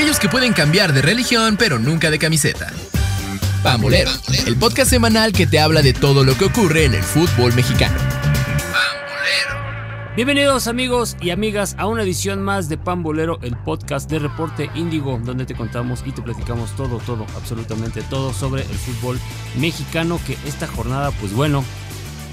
[0.00, 2.72] aquellos que pueden cambiar de religión pero nunca de camiseta.
[3.62, 4.10] Pambolero,
[4.46, 7.98] el podcast semanal que te habla de todo lo que ocurre en el fútbol mexicano.
[10.16, 15.20] Bienvenidos amigos y amigas a una edición más de Pambolero, el podcast de Reporte Índigo,
[15.22, 19.20] donde te contamos y te platicamos todo, todo, absolutamente todo sobre el fútbol
[19.58, 21.62] mexicano, que esta jornada, pues bueno,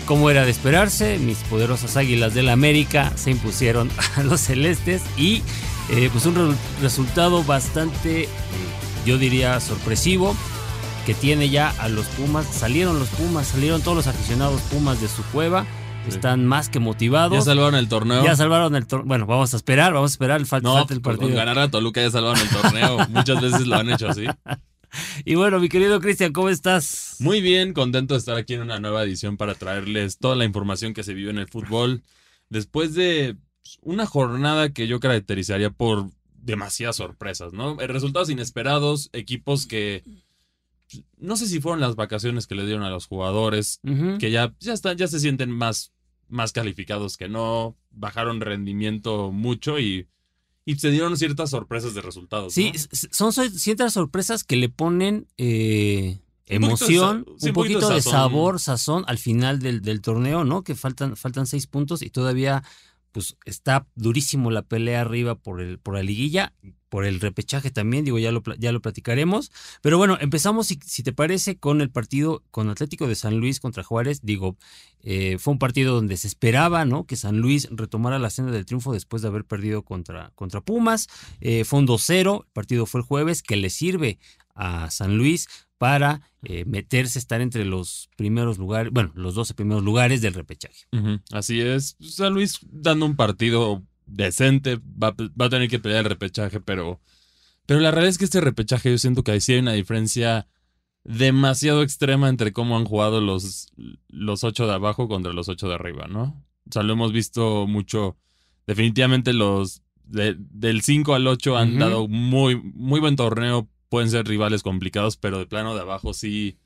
[0.06, 5.44] como era de esperarse, mis poderosas águilas del América se impusieron a los celestes y
[5.90, 8.28] eh, pues un resultado bastante, eh,
[9.06, 10.36] yo diría, sorpresivo
[11.06, 12.46] que tiene ya a los Pumas.
[12.48, 15.66] Salieron los Pumas, salieron todos los aficionados Pumas de su cueva
[16.08, 17.38] están más que motivados.
[17.38, 18.24] Ya salvaron el torneo.
[18.24, 19.08] Ya salvaron el torneo.
[19.08, 21.28] Bueno, vamos a esperar, vamos a esperar el falta, no, el partido.
[21.28, 22.98] Con ganar a Toluca ya salvaron el torneo.
[23.10, 24.26] Muchas veces lo han hecho así.
[25.26, 27.18] Y bueno, mi querido Cristian, ¿cómo estás?
[27.20, 30.94] Muy bien, contento de estar aquí en una nueva edición para traerles toda la información
[30.94, 32.04] que se vive en el fútbol.
[32.50, 33.36] Después de
[33.82, 37.76] una jornada que yo caracterizaría por demasiadas sorpresas, ¿no?
[37.76, 40.04] Resultados inesperados, equipos que
[41.18, 43.82] no sé si fueron las vacaciones que le dieron a los jugadores,
[44.20, 45.92] que ya, ya, están, ya se sienten más
[46.30, 50.08] más calificados que no, bajaron rendimiento mucho y,
[50.66, 52.54] y se dieron ciertas sorpresas de resultados.
[52.54, 52.74] Sí,
[53.12, 59.60] son ciertas sorpresas que le ponen eh, emoción, un poquito, de, sabor, sazón al final
[59.60, 60.64] del, del, torneo, ¿no?
[60.64, 62.64] Que faltan, faltan seis puntos y todavía
[63.18, 66.54] pues está durísimo la pelea arriba por, el, por la liguilla,
[66.88, 69.52] por el repechaje también, digo, ya lo, ya lo platicaremos.
[69.82, 73.84] Pero bueno, empezamos, si, te parece, con el partido con Atlético de San Luis contra
[73.84, 74.20] Juárez.
[74.22, 74.56] Digo,
[75.02, 77.06] eh, fue un partido donde se esperaba, ¿no?
[77.06, 81.08] Que San Luis retomara la senda del triunfo después de haber perdido contra, contra Pumas.
[81.42, 84.20] Eh, fue un 2-0, el partido fue el jueves, que le sirve
[84.58, 85.48] a San Luis
[85.78, 90.88] para eh, meterse, estar entre los primeros lugares, bueno, los 12 primeros lugares del repechaje.
[91.32, 91.96] Así es.
[92.02, 97.00] San Luis dando un partido decente, va, a tener que pelear el repechaje, pero,
[97.66, 100.48] pero la realidad es que este repechaje yo siento que ahí sí hay una diferencia
[101.04, 103.72] demasiado extrema entre cómo han jugado los,
[104.10, 106.44] los ocho de abajo contra los ocho de arriba, ¿no?
[106.68, 108.18] O sea, lo hemos visto mucho.
[108.66, 114.64] Definitivamente los del 5 al 8 han dado muy, muy buen torneo pueden ser rivales
[114.64, 116.58] complicados, pero de plano de abajo sí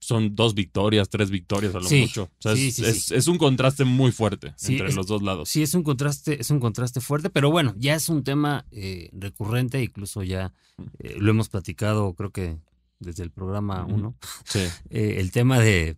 [0.00, 2.24] son dos victorias, tres victorias a lo mucho.
[2.24, 5.48] O sea, es, un contraste muy fuerte entre los dos lados.
[5.48, 9.10] Sí, es un contraste, es un contraste fuerte, pero bueno, ya es un tema eh,
[9.12, 10.52] recurrente, incluso ya
[11.00, 12.58] eh, lo hemos platicado, creo que
[13.00, 14.16] desde el programa 1.
[14.44, 14.60] Sí.
[14.90, 15.96] Eh, el tema de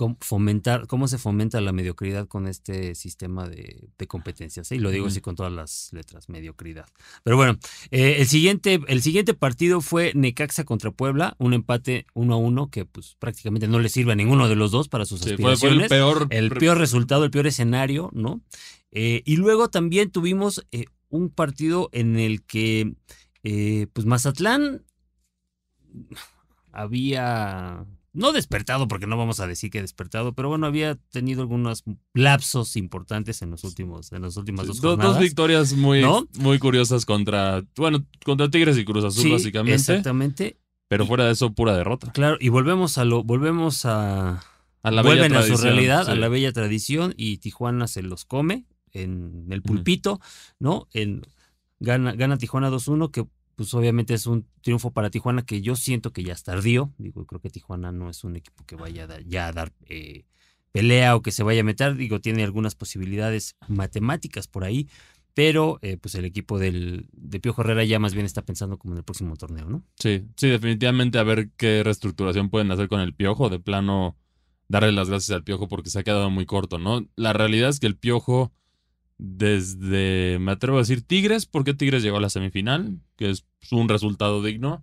[0.00, 4.72] cómo, fomentar, cómo se fomenta la mediocridad con este sistema de, competencias.
[4.72, 6.86] Y lo digo así con todas las letras, mediocridad.
[7.22, 7.58] Pero bueno,
[7.90, 12.70] eh, el, siguiente, el siguiente partido fue Necaxa contra Puebla, un empate 1 a 1
[12.70, 15.82] que pues prácticamente no le sirve a ninguno de los dos para sus aspiraciones.
[15.82, 18.40] el peor, el peor resultado, el peor escenario, ¿no?
[18.92, 22.94] Eh, y luego también tuvimos eh, un partido en el que
[23.92, 24.82] pues Mazatlán
[26.72, 31.84] había no despertado, porque no vamos a decir que despertado, pero bueno, había tenido algunos
[32.12, 35.14] lapsos importantes en los últimos, en las últimas dos jornadas.
[35.14, 36.04] Dos victorias muy,
[36.38, 39.74] muy curiosas contra, bueno, contra Tigres y Cruz Azul, básicamente.
[39.74, 40.58] Exactamente.
[40.88, 42.10] Pero fuera de eso, pura derrota.
[42.12, 44.42] Claro, y volvemos a lo, volvemos a.
[44.82, 48.64] A la vuelven a su realidad, a la bella tradición, y Tijuana se los come
[48.92, 50.20] en el pulpito,
[50.58, 50.88] ¿no?
[50.92, 51.22] En,
[51.80, 53.26] gana, gana Tijuana 2-1, que
[53.60, 56.94] pues obviamente es un triunfo para Tijuana que yo siento que ya es tardío.
[56.96, 60.24] Digo, creo que Tijuana no es un equipo que vaya ya a dar eh,
[60.72, 61.94] pelea o que se vaya a meter.
[61.94, 64.88] Digo, tiene algunas posibilidades matemáticas por ahí,
[65.34, 68.94] pero eh, pues el equipo del, de Piojo Herrera ya más bien está pensando como
[68.94, 69.84] en el próximo torneo, ¿no?
[69.98, 73.50] Sí, sí, definitivamente a ver qué reestructuración pueden hacer con el Piojo.
[73.50, 74.16] De plano,
[74.68, 77.06] darle las gracias al Piojo porque se ha quedado muy corto, ¿no?
[77.14, 78.52] La realidad es que el Piojo
[79.22, 83.86] desde, me atrevo a decir, Tigres, porque Tigres llegó a la semifinal, que es un
[83.88, 84.82] resultado digno.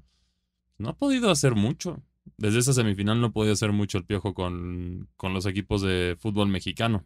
[0.78, 2.04] No ha podido hacer mucho.
[2.38, 6.50] Desde esa semifinal no podido hacer mucho el piojo con, con los equipos de fútbol
[6.50, 7.04] mexicano.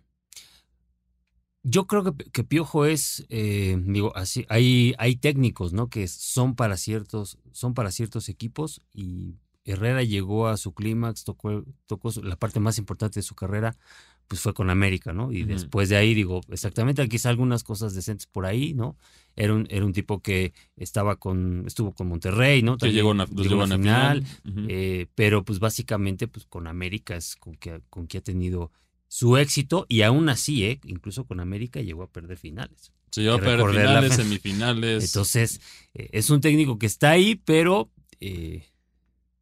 [1.64, 5.90] Yo creo que, Piojo es, eh, digo, así, hay, hay técnicos, ¿no?
[5.90, 11.64] Que son para ciertos, son para ciertos equipos y Herrera llegó a su clímax, tocó,
[11.86, 13.78] tocó la parte más importante de su carrera
[14.32, 15.34] pues fue con América, ¿no?
[15.34, 18.96] Y después de ahí, digo, exactamente, quizá algunas cosas decentes por ahí, ¿no?
[19.36, 22.78] Era un, era un tipo que estaba con, estuvo con Monterrey, ¿no?
[22.78, 24.24] que llegó a, llegó una final,
[24.70, 28.72] eh, pero pues básicamente pues con América es con que, con que ha tenido
[29.10, 30.80] su éxito y aún así, ¿eh?
[30.86, 32.94] Incluso con América llegó a perder finales.
[33.10, 35.04] Se llegó a perder finales, semifinales.
[35.04, 35.60] Entonces,
[35.94, 37.92] eh, es un técnico que está ahí, pero
[38.22, 38.64] eh,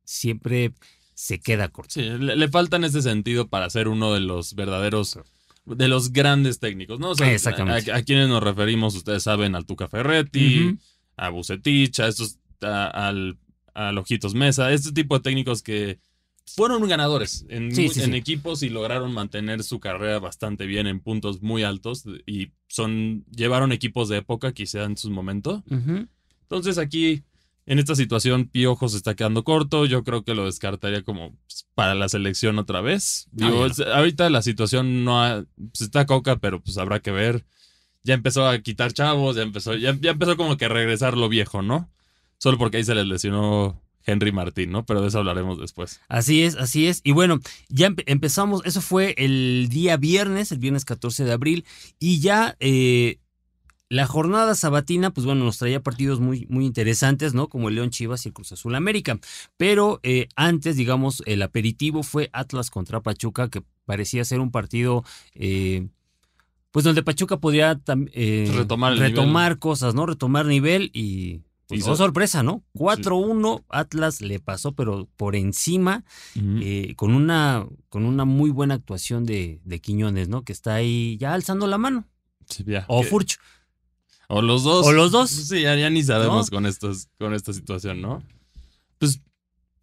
[0.04, 0.74] siempre
[1.20, 1.96] se queda corto.
[1.96, 5.20] Sí, le, falta en ese sentido para ser uno de los verdaderos,
[5.66, 7.12] de los grandes técnicos, ¿no?
[7.12, 7.92] Exactamente.
[7.92, 10.78] A, quienes nos referimos, ustedes saben, al Tuca Ferretti,
[11.18, 13.38] a Bucetich, a estos, al,
[13.74, 16.00] a Lojitos Mesa, este tipo de técnicos que
[16.56, 21.64] fueron ganadores en, en equipos y lograron mantener su carrera bastante bien en puntos muy
[21.64, 25.66] altos y son llevaron equipos de época quizá en su momento.
[26.44, 27.24] Entonces aquí
[27.70, 31.68] en esta situación Piojo se está quedando corto, yo creo que lo descartaría como pues,
[31.76, 33.28] para la selección otra vez.
[33.32, 37.46] Digo, ahorita la situación no ha, pues, está coca, pero pues habrá que ver.
[38.04, 41.30] Ya empezó a quitar chavos, ya empezó ya, ya empezó como que a regresar lo
[41.30, 41.92] viejo, ¿no?
[42.40, 44.88] Solo porque ahí se les lesionó Henry Martín, ¿no?
[44.88, 46.02] Pero de eso hablaremos después.
[46.08, 47.02] Así es, así es.
[47.04, 51.66] Y bueno, ya empezamos, eso fue el día viernes, el viernes 14 de abril,
[52.00, 53.20] y ya eh,
[53.90, 57.50] la jornada sabatina, pues bueno, nos traía partidos muy, muy interesantes, ¿no?
[57.50, 59.20] Como el León Chivas y el Cruz Azul América.
[59.58, 65.04] Pero eh, antes, digamos, el aperitivo fue Atlas contra Pachuca, que parecía ser un partido...
[65.34, 65.88] Eh,
[66.72, 67.82] pues donde Pachuca podría
[68.14, 70.06] retomar, retomar cosas, ¿no?
[70.06, 72.64] Retomar nivel y pues, oh, sorpresa, ¿no?
[72.76, 76.04] 4-1, Atlas le pasó, pero por encima,
[76.36, 80.44] eh, con, una, con una muy buena actuación de, de, Quiñones, ¿no?
[80.44, 82.08] Que está ahí ya alzando la mano.
[82.88, 83.40] o Furch.
[84.30, 84.86] O los dos.
[84.86, 85.30] O los dos.
[85.30, 88.24] Sí, ya, ni sabemos con, estos, con esta situación, ¿no?
[89.00, 89.22] Pues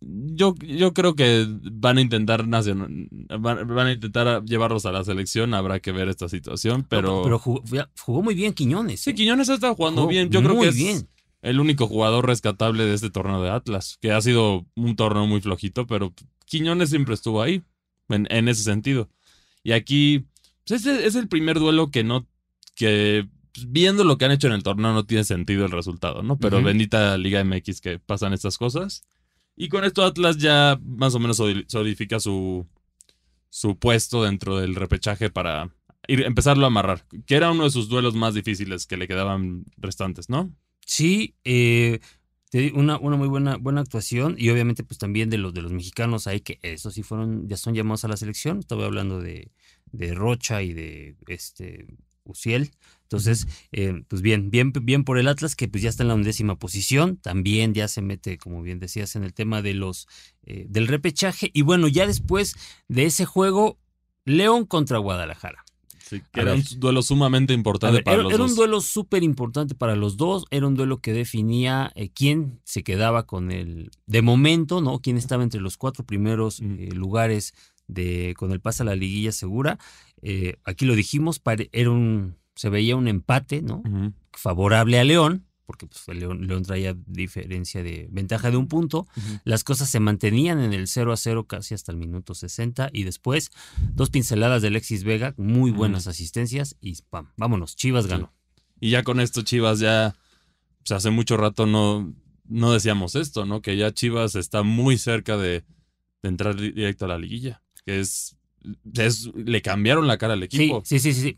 [0.01, 3.09] yo, yo creo que van a intentar nacional,
[3.41, 7.23] van, a intentar llevarlos a la selección, habrá que ver esta situación, pero...
[7.23, 9.01] pero jugó, muy bien Quiñones.
[9.01, 9.15] Sí, ¿eh?
[9.15, 10.31] Quiñones ha estado jugando bien.
[10.31, 11.09] Yo creo que es, bien
[11.47, 15.41] el único jugador rescatable de este torneo de Atlas, que ha sido un torneo muy
[15.41, 16.13] flojito, pero
[16.45, 17.63] Quiñones siempre estuvo ahí,
[18.09, 19.09] en, ese sentido.
[19.63, 20.27] Y aquí,
[20.67, 22.27] pues este es el primer duelo que no,
[22.75, 23.29] que
[23.69, 26.39] viendo lo que han hecho en el torneo no tiene sentido el resultado, ¿no?
[26.39, 29.03] Pero bendita Liga MX que pasan estas cosas.
[29.57, 32.67] Y con esto Atlas ya más o menos solidifica su,
[33.49, 35.71] su puesto dentro del repechaje para
[36.09, 39.65] ir, empezarlo a amarrar, que era uno de sus duelos más difíciles que le quedaban
[39.79, 40.53] restantes, ¿no?
[40.85, 42.01] Sí, eh,
[42.75, 46.27] una, una muy buena, buena actuación y obviamente pues también de los de los mexicanos
[46.27, 48.59] hay que esos sí fueron, ya son llamados a la selección.
[48.59, 49.51] Estaba hablando de,
[49.93, 51.87] de Rocha y de este
[52.25, 52.71] Uciel.
[53.07, 56.15] Entonces, eh, pues bien, bien, bien por el Atlas, que pues ya está en la
[56.15, 57.17] undécima posición.
[57.19, 60.09] También ya se mete, como bien decías, en el tema de los
[60.45, 61.51] eh, del repechaje.
[61.55, 62.57] Y bueno, ya después
[62.89, 63.79] de ese juego,
[64.25, 65.65] León contra Guadalajara.
[66.01, 68.35] Sí, que era un duelo sumamente importante para los dos.
[68.35, 70.45] Era un duelo súper importante para los dos.
[70.51, 73.91] Era un duelo que definía eh, quién se quedaba con el.
[74.07, 75.01] De momento, ¿no?
[75.01, 77.55] Quién estaba entre los cuatro primeros eh, lugares
[77.89, 79.79] de, con el pase a la liguilla segura.
[80.23, 81.41] Eh, aquí lo dijimos,
[81.73, 83.83] era un, se veía un empate, ¿no?
[84.33, 89.07] Favorable a León porque pues, León, León, traía diferencia de ventaja de un punto.
[89.45, 93.03] Las cosas se mantenían en el 0 a 0 casi hasta el minuto 60 y
[93.03, 93.51] después
[93.93, 97.33] dos pinceladas de Alexis Vega, muy buenas asistencias y ¡pam!
[97.37, 98.33] Vámonos, Chivas ganó.
[98.81, 100.15] Y ya con esto Chivas ya,
[100.79, 102.15] pues hace mucho rato no,
[102.45, 103.61] no decíamos esto, ¿no?
[103.61, 105.65] Que ya Chivas está muy cerca de,
[106.23, 108.37] entrar directo a la liguilla, que es,
[108.95, 110.83] es, le cambiaron la cara al equipo.
[110.85, 111.37] Sí, sí, sí, sí.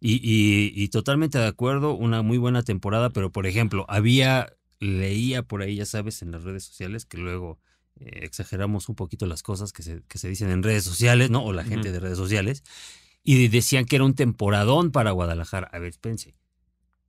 [0.00, 5.76] Y, totalmente de acuerdo, una muy buena temporada, pero por ejemplo, había, leía por ahí,
[5.76, 7.58] ya sabes, en las redes sociales, que luego
[7.98, 11.44] eh, exageramos un poquito las cosas que se, que se dicen en redes sociales, ¿no?
[11.44, 12.62] O la gente de redes sociales,
[13.22, 15.68] y decían que era un temporadón para Guadalajara.
[15.72, 16.34] A ver, pense.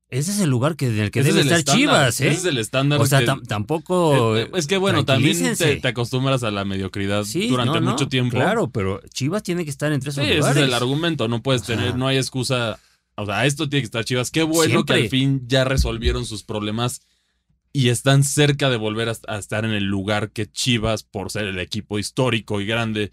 [0.10, 2.30] Ese es el lugar que, en el que debe estar Chivas, ¿eh?
[2.30, 3.02] Ese es el estándar.
[3.02, 4.38] O sea, tampoco.
[4.38, 8.38] Eh, eh, es que bueno, también te, acostumbras a la mediocridad durante mucho tiempo.
[8.38, 11.28] Claro, pero Chivas tiene que estar entre esos sí, Ese es el argumento.
[11.28, 12.80] No puedes tener, no hay excusa.
[13.16, 14.32] O sea, esto tiene que estar Chivas.
[14.32, 17.02] Qué bueno que al fin ya resolvieron sus problemas
[17.74, 21.60] y están cerca de volver a, estar en el lugar que Chivas, por ser el
[21.60, 23.12] equipo histórico y grande,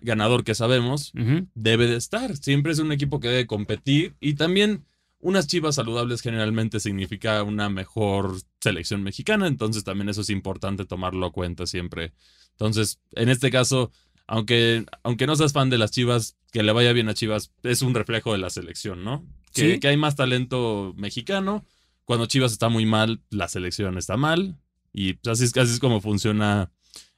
[0.00, 1.12] ganador que sabemos,
[1.54, 2.34] debe de estar.
[2.38, 4.84] Siempre es un equipo que debe competir y también
[5.24, 11.24] unas chivas saludables generalmente significa una mejor selección mexicana, entonces también eso es importante tomarlo
[11.24, 12.12] a cuenta siempre.
[12.50, 13.90] Entonces, en este caso,
[14.26, 17.80] aunque, aunque no seas fan de las chivas, que le vaya bien a chivas es
[17.80, 19.26] un reflejo de la selección, ¿no?
[19.54, 21.64] Que, que hay más talento mexicano.
[22.04, 24.58] Cuando Chivas está muy mal, la selección está mal.
[24.92, 26.70] Y pues, así, es, así es como funciona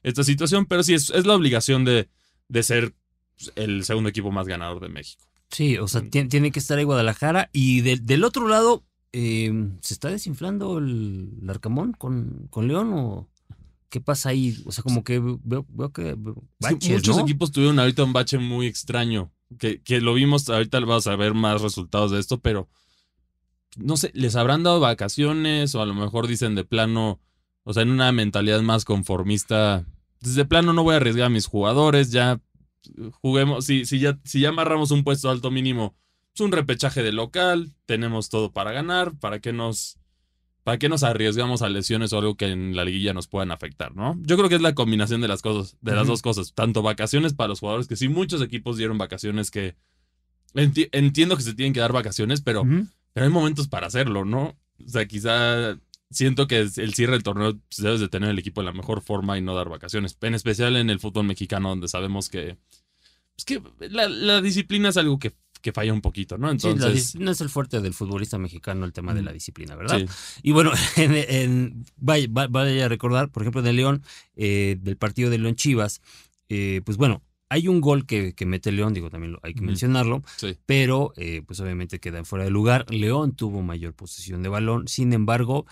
[0.03, 0.67] esta situación.
[0.67, 2.09] Pero sí, es, es la obligación de,
[2.49, 2.95] de ser
[3.57, 5.26] el segundo equipo más ganador de México.
[5.51, 7.51] Sí, o sea, tiene, que estar ahí Guadalajara.
[7.53, 13.29] Y del otro lado, eh, ¿se está desinflando el, Arcamón con, con, León o
[13.89, 14.63] qué pasa ahí?
[14.67, 19.31] O sea, como que veo, que muchos equipos tuvieron ahorita un bache muy extraño.
[19.59, 22.69] Que, que lo vimos, ahorita vamos a ver más resultados de esto, pero
[23.77, 27.21] no sé, les habrán dado vacaciones o a lo mejor dicen de plano,
[27.63, 29.87] o sea, en una mentalidad más conformista,
[30.21, 32.41] desde plano no voy a arriesgar a mis jugadores, ya
[33.21, 35.95] juguemos, si, si, ya, si ya amarramos un puesto alto mínimo,
[36.35, 39.99] es un repechaje de local, tenemos todo para ganar, ¿para qué nos,
[40.67, 43.95] ¿Para qué nos arriesgamos a lesiones o algo que en la liguilla nos puedan afectar,
[43.95, 44.19] no?
[44.23, 46.55] Yo creo que es la combinación de las cosas, de las dos cosas.
[46.55, 49.77] Tanto vacaciones para los jugadores, que sí, muchos equipos dieron vacaciones que.
[50.55, 52.65] entiendo que se tienen que dar vacaciones, pero,
[53.13, 54.57] pero hay momentos para hacerlo, ¿no?
[54.85, 55.79] O sea, quizá
[56.11, 59.03] siento que el cierre del torneo pues, debes de tener el equipo en la mejor
[59.03, 60.17] forma y no dar vacaciones.
[60.21, 62.57] En especial en el fútbol mexicano, donde sabemos que.
[63.37, 65.35] Es pues, que la, la disciplina es algo que
[65.67, 66.49] que falla un poquito, ¿no?
[66.49, 67.17] Entonces.
[67.17, 70.01] no es el fuerte del futbolista mexicano el tema de la disciplina, ¿verdad?
[70.43, 72.29] Y bueno, en, vaya,
[72.85, 74.05] a recordar, por ejemplo, de León,
[74.37, 76.03] eh, del partido de León Chivas,
[76.49, 80.23] eh, pues bueno, hay un gol que, mete León, digo, también hay que mencionarlo,
[80.67, 82.87] pero eh, pues obviamente queda fuera de lugar.
[82.89, 85.67] León tuvo mayor posesión de balón, sin embargo,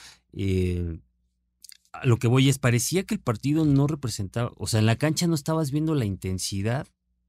[1.92, 4.96] a lo que voy es, parecía que el partido no representaba, o sea, en la
[4.96, 6.86] cancha no estabas viendo la intensidad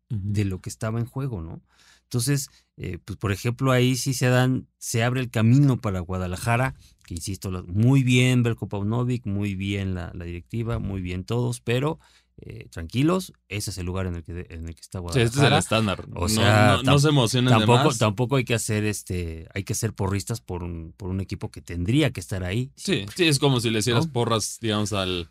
[0.09, 1.61] de lo que estaba en juego, ¿no?
[2.03, 6.75] Entonces, eh, pues por ejemplo, ahí sí se dan, se abre el camino para Guadalajara,
[7.05, 11.99] que insisto, muy bien Belko Paunovic, muy bien la, directiva, muy bien todos, pero
[12.37, 15.29] eh, tranquilos, ese es el lugar en el que, en el que está Guadalajara.
[15.29, 16.05] Sí, este es el estándar.
[16.15, 19.93] O sea, no, se emocionen tampoco, de tampoco hay que hacer este, hay que ser
[19.93, 22.71] porristas por un, por un equipo que tendría que estar ahí.
[22.75, 25.29] Sí, sí, es como si le hicieras porras, digamos, al,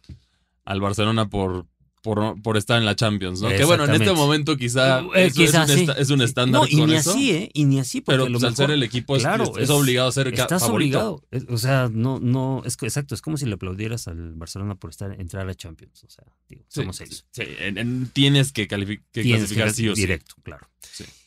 [0.65, 1.67] al Barcelona por
[2.05, 3.49] por, por estar en la Champions, ¿no?
[3.49, 6.61] Que bueno, en este momento quizá, eh, es, un, estándar.
[6.61, 7.51] No, y ni así, ¿eh?
[7.55, 8.03] Y ni así.
[8.03, 11.25] Pero pues, al ser el equipo claro, es, obligado a ser Estás obligado.
[11.49, 15.19] o sea, no, no, es exacto, es como si le aplaudieras al Barcelona por estar
[15.19, 16.05] entrar a Champions.
[16.05, 17.25] O sea, digo, somos ellos.
[17.31, 17.43] Sí,
[18.13, 20.03] tienes que, clasificar sí o sí.
[20.03, 20.69] Directo, claro.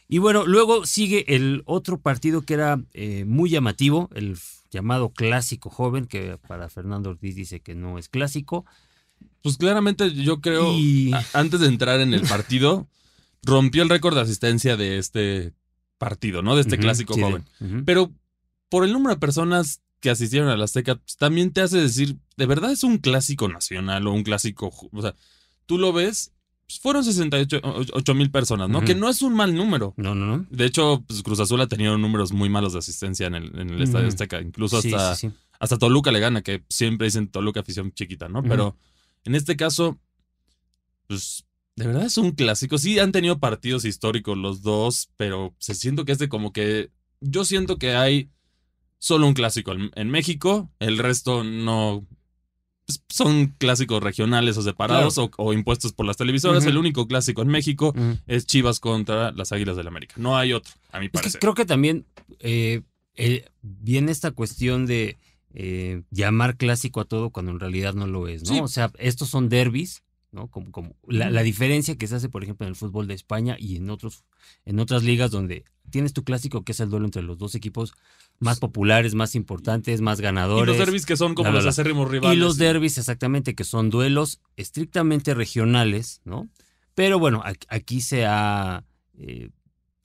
[0.08, 4.38] Y bueno, luego sigue el otro partido que era eh, muy llamativo, el
[4.70, 8.64] llamado clásico joven, que para Fernando Ortiz dice que no es clásico.
[9.42, 10.74] Pues claramente yo creo,
[11.34, 12.88] antes de entrar en el partido,
[13.44, 15.54] rompió el récord de asistencia de este
[15.98, 16.56] partido, ¿no?
[16.56, 17.46] De este clásico joven.
[17.86, 18.12] Pero
[18.70, 22.18] por el número de personas que asistieron a la Azteca, pues, también te hace decir,
[22.36, 24.72] ¿de verdad es un clásico nacional o un clásico?
[24.92, 25.16] O sea,
[25.66, 26.34] tú lo ves,
[26.68, 28.82] pues, fueron 68 mil personas, ¿no?
[28.82, 29.94] Que no es un mal número.
[29.98, 30.46] No, no, no.
[30.50, 33.70] De hecho, pues, Cruz Azul ha tenido números muy malos de asistencia en el, en
[33.70, 34.42] el Estadio Azteca.
[34.42, 35.16] Incluso hasta,
[35.60, 38.44] hasta Toluca le gana, que siempre dicen Toluca afición chiquita, ¿no?
[38.44, 38.76] Pero
[39.28, 40.00] en este caso,
[41.08, 42.78] pues de verdad es un clásico.
[42.78, 46.92] Sí, han tenido partidos históricos los dos, pero se siento que este como que...
[47.20, 48.30] Yo siento que hay
[49.00, 52.08] solo un clásico en, México, el resto no...
[52.86, 56.66] Pues, son clásicos regionales o separados o, impuestos por las televisoras.
[56.66, 57.94] El único clásico en México
[58.28, 60.16] es Chivas contra las Águilas del América.
[60.18, 61.42] No hay otro, a mi parecer.
[61.42, 62.06] creo que también
[62.40, 62.82] eh,
[63.16, 65.18] eh, viene esta cuestión de
[65.60, 68.64] eh, llamar clásico a todo cuando en realidad no lo es, ¿no?
[68.64, 70.52] O sea, estos son derbis, ¿no?
[70.52, 73.78] Como, como la, diferencia que se hace, por ejemplo, en el fútbol de España y
[73.78, 74.24] en otros,
[74.66, 77.96] en otras ligas donde tienes tu clásico que es el duelo entre los dos equipos
[78.38, 80.76] más populares, más importantes, más ganadores.
[80.76, 82.38] Y los derbis que son como los acérrimos rivales.
[82.38, 86.48] Y los derbis, exactamente, que son duelos estrictamente regionales, ¿no?
[86.94, 88.84] Pero bueno, aquí se ha
[89.18, 89.50] eh,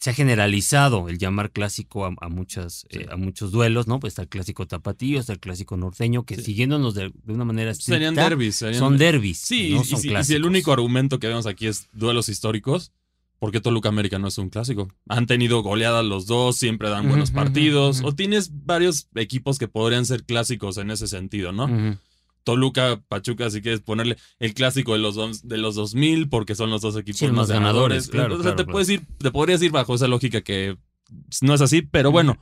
[0.03, 4.01] se ha generalizado el llamar clásico a, muchas, eh, a muchos duelos, ¿no?
[4.01, 7.95] Pues está el clásico tapatío, está el clásico norteño, que siguiéndonos de, una manera estricta,
[7.95, 8.65] Serían derbis.
[8.73, 9.39] Son derbis.
[9.39, 9.85] Sí, y,
[10.25, 12.91] si, el único argumento que vemos aquí es duelos históricos,
[13.39, 14.89] ¿por qué Toluca América no es un clásico?
[15.09, 20.05] Han tenido goleadas los dos, siempre dan buenos partidos, o tienes varios equipos que podrían
[20.05, 21.69] ser clásicos en ese sentido, ¿no?
[22.45, 26.83] Toluca, Pachuca, si quieres ponerle el clásico de los, de los 2000, porque son los
[26.83, 28.09] dos equipos más ganadores.
[28.09, 30.77] Claro, o sea, te, Puedes ir, te podrías ir bajo esa lógica que
[31.41, 32.39] no es así, pero bueno,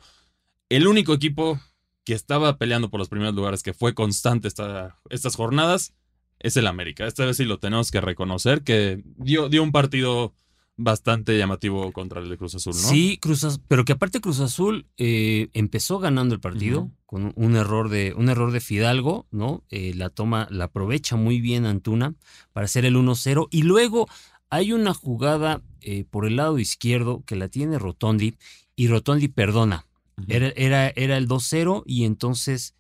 [0.69, 1.61] el único equipo
[2.05, 5.95] que estaba peleando por los primeros lugares, que fue constante esta, estas jornadas,
[6.39, 7.07] es el América.
[7.07, 10.35] Esta vez sí lo tenemos que reconocer, que dio, dio un partido
[10.81, 12.89] bastante llamativo contra el de Cruz Azul, ¿no?
[12.89, 17.57] Sí, Cruz Azul, pero que aparte Cruz Azul eh, empezó ganando el partido con un
[17.57, 19.63] error de un error de Fidalgo, ¿no?
[19.71, 22.15] Eh, la toma, la aprovecha muy bien Antuna
[22.53, 24.09] para hacer el 1-0 y luego
[24.49, 28.37] hay una jugada eh, por el lado izquierdo que la tiene Rotondi
[28.75, 29.87] y Rotondi perdona.
[30.29, 32.75] era, era, era, el 2-0 y entonces,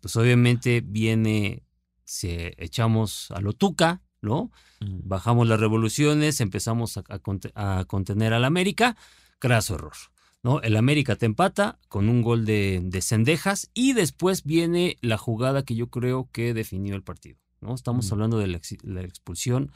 [0.00, 1.62] pues obviamente viene,
[2.04, 4.50] se echamos a Lotuca, ¿no?
[4.80, 8.96] Bajamos las revoluciones, empezamos a, contener al América.
[9.38, 9.94] Craso error.
[10.42, 10.60] ¿no?
[10.60, 15.64] El América te empata con un gol de, de Cendejas y después viene la jugada
[15.64, 17.38] que yo creo que definió el partido.
[17.60, 17.74] ¿no?
[17.74, 19.72] Estamos hablando de la, expulsión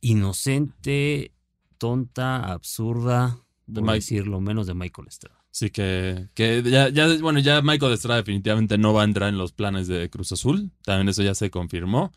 [0.00, 1.32] inocente,
[1.78, 5.44] tonta, absurda, de decirlo menos de Michael Estrada.
[5.50, 9.38] Sí, que, que ya, ya, bueno, ya Michael Estrada definitivamente no va a entrar en
[9.38, 10.72] los planes de Cruz Azul.
[10.82, 12.12] También eso ya se confirmó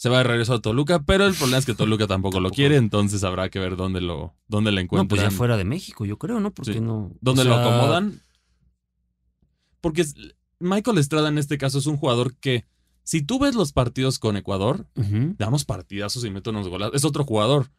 [0.00, 2.76] se va de regreso a Toluca, pero el problema es que Toluca tampoco lo quiere,
[2.76, 5.04] entonces habrá que ver dónde lo, dónde le encuentran.
[5.04, 6.54] No, pues ya fuera de México, yo creo, ¿no?
[6.54, 7.12] Porque no.
[7.20, 8.22] ¿Dónde lo acomodan?
[9.82, 10.06] Porque
[10.58, 12.64] Michael Estrada en este caso es un jugador que,
[13.02, 14.86] si tú ves los partidos con Ecuador,
[15.36, 16.94] damos partidazos y mete unos golazos.
[16.94, 17.70] Es otro jugador.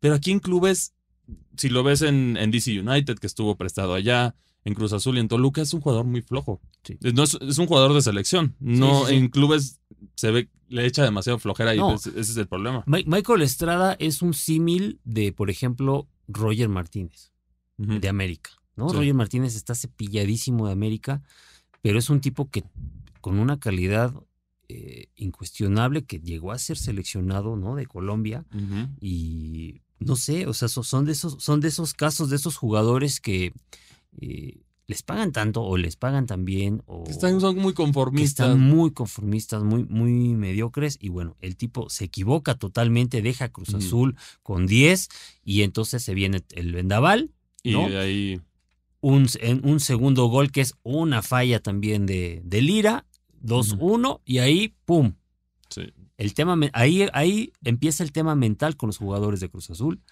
[0.00, 0.92] Pero aquí en clubes,
[1.56, 4.34] si lo ves en, en DC United, que estuvo prestado allá,
[4.64, 6.60] en Cruz Azul y en Toluca, es un jugador muy flojo.
[7.14, 8.54] No es, un jugador de selección.
[8.60, 9.79] No, en clubes
[10.14, 12.84] se ve, le echa demasiado flojera y ese es el problema.
[12.86, 17.32] Michael Estrada es un símil de, por ejemplo, Roger Martínez,
[17.76, 18.50] de América.
[18.76, 18.88] ¿no?
[18.92, 21.22] Roger Martínez está cepilladísimo de América,
[21.82, 22.64] pero es un tipo que
[23.20, 24.14] con una calidad
[24.68, 27.74] eh, incuestionable que llegó a ser seleccionado ¿no?
[27.74, 28.44] de Colombia
[29.00, 33.20] y no sé, o sea, son de esos, son de esos casos, de esos jugadores
[33.20, 33.52] que
[34.20, 38.90] eh, les pagan tanto o les pagan también o están son muy conformistas están muy
[38.90, 44.66] conformistas muy muy mediocres y bueno el tipo se equivoca totalmente deja Cruz Azul con
[44.66, 45.08] 10
[45.44, 47.30] y entonces se viene el vendaval
[47.62, 48.40] y ahí
[49.00, 49.28] un,
[49.62, 53.06] un segundo gol que es una falla también de, de Lira
[53.44, 55.14] 2-1 y ahí pum.
[56.16, 60.02] El tema ahí ahí empieza el tema mental con los jugadores de Cruz Azul.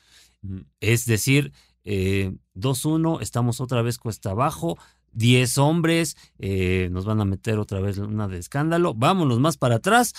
[0.79, 1.53] Es decir
[1.91, 4.77] eh, 2-1, estamos otra vez cuesta abajo,
[5.13, 9.77] 10 hombres, eh, nos van a meter otra vez una de escándalo, vámonos más para
[9.77, 10.13] atrás.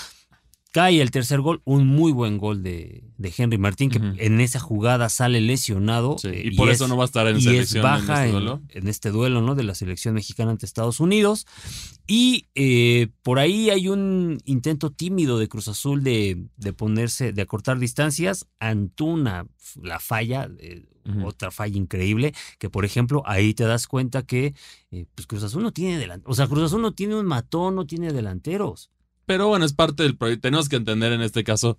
[0.72, 4.60] Cae el tercer gol, un muy buen gol de, de Henry Martín, que en esa
[4.60, 6.18] jugada sale lesionado.
[6.24, 8.62] Eh, y por eso no va a estar en selección en este duelo.
[8.70, 9.56] En, este duelo, ¿no?
[9.56, 11.48] De la selección mexicana ante Estados Unidos.
[12.06, 17.42] Y eh, por ahí hay un intento tímido de Cruz Azul de, de ponerse, de
[17.42, 18.46] acortar distancias.
[18.60, 19.48] Antuna,
[19.82, 20.50] la falla,
[21.24, 24.54] otra falla increíble, que por ejemplo ahí te das cuenta que
[24.92, 27.86] eh, pues Cruz Azul no tiene o sea, Cruz Azul no tiene un matón, no
[27.86, 28.92] tiene delanteros.
[29.30, 31.78] Pero bueno, es parte del proyecto, tenemos que entender en este caso,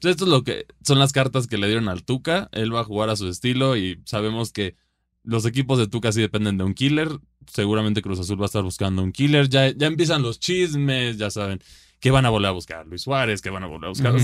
[0.00, 2.82] pues, esto es lo que son las cartas que le dieron al Tuca, él va
[2.82, 4.76] a jugar a su estilo y sabemos que
[5.24, 7.08] los equipos de Tuca sí dependen de un killer,
[7.48, 11.32] seguramente Cruz Azul va a estar buscando un killer, ya, ya empiezan los chismes, ya
[11.32, 11.58] saben,
[11.98, 14.14] que van a volver a buscar Luis Suárez, que van a volver a buscar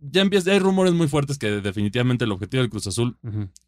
[0.00, 3.16] ya empieza, hay rumores muy fuertes que definitivamente el objetivo del Cruz Azul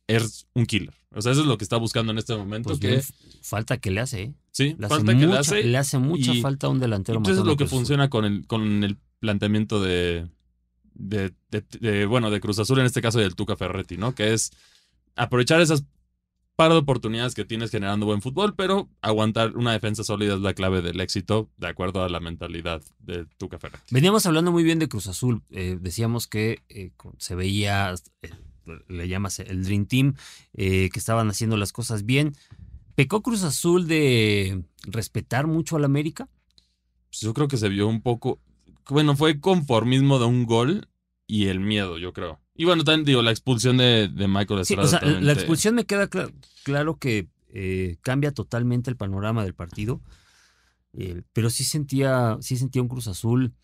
[0.06, 0.94] es un killer.
[1.12, 2.76] O sea, eso es lo que está buscando en este momento.
[2.78, 3.12] Pues
[3.42, 4.34] falta que le hace, ¿eh?
[4.52, 5.64] Sí, falta que le hace.
[5.64, 8.96] Le hace mucha falta un delantero Entonces es lo que funciona con el, con el
[9.18, 10.28] planteamiento de,
[10.94, 14.14] de, de, bueno, de Cruz Azul, en este caso del Tuca Ferretti, ¿no?
[14.14, 14.52] Que es
[15.16, 15.84] aprovechar esas
[16.60, 20.52] par de oportunidades que tienes generando buen fútbol, pero aguantar una defensa sólida es la
[20.52, 23.68] clave del éxito, de acuerdo a la mentalidad de tu café.
[23.90, 25.40] Veníamos hablando muy bien de Cruz Azul.
[25.52, 28.30] Eh, decíamos que eh, se veía, eh,
[28.88, 30.16] le llamas el Dream Team,
[30.52, 32.34] que estaban haciendo las cosas bien.
[32.94, 36.28] ¿Pecó Cruz Azul de respetar mucho al América?
[37.08, 38.38] Pues yo creo que se vio un poco.
[38.90, 40.89] Bueno, fue conformismo de un gol
[41.30, 42.40] y el miedo, yo creo.
[42.56, 44.88] Y bueno, también digo, la expulsión de, de Michael Estrada.
[44.88, 46.08] Sí, o sea, la expulsión me queda
[46.64, 50.00] claro que eh, cambia totalmente el panorama del partido.
[50.92, 53.54] Eh, pero sí sentía, sí sentía un Cruz Azul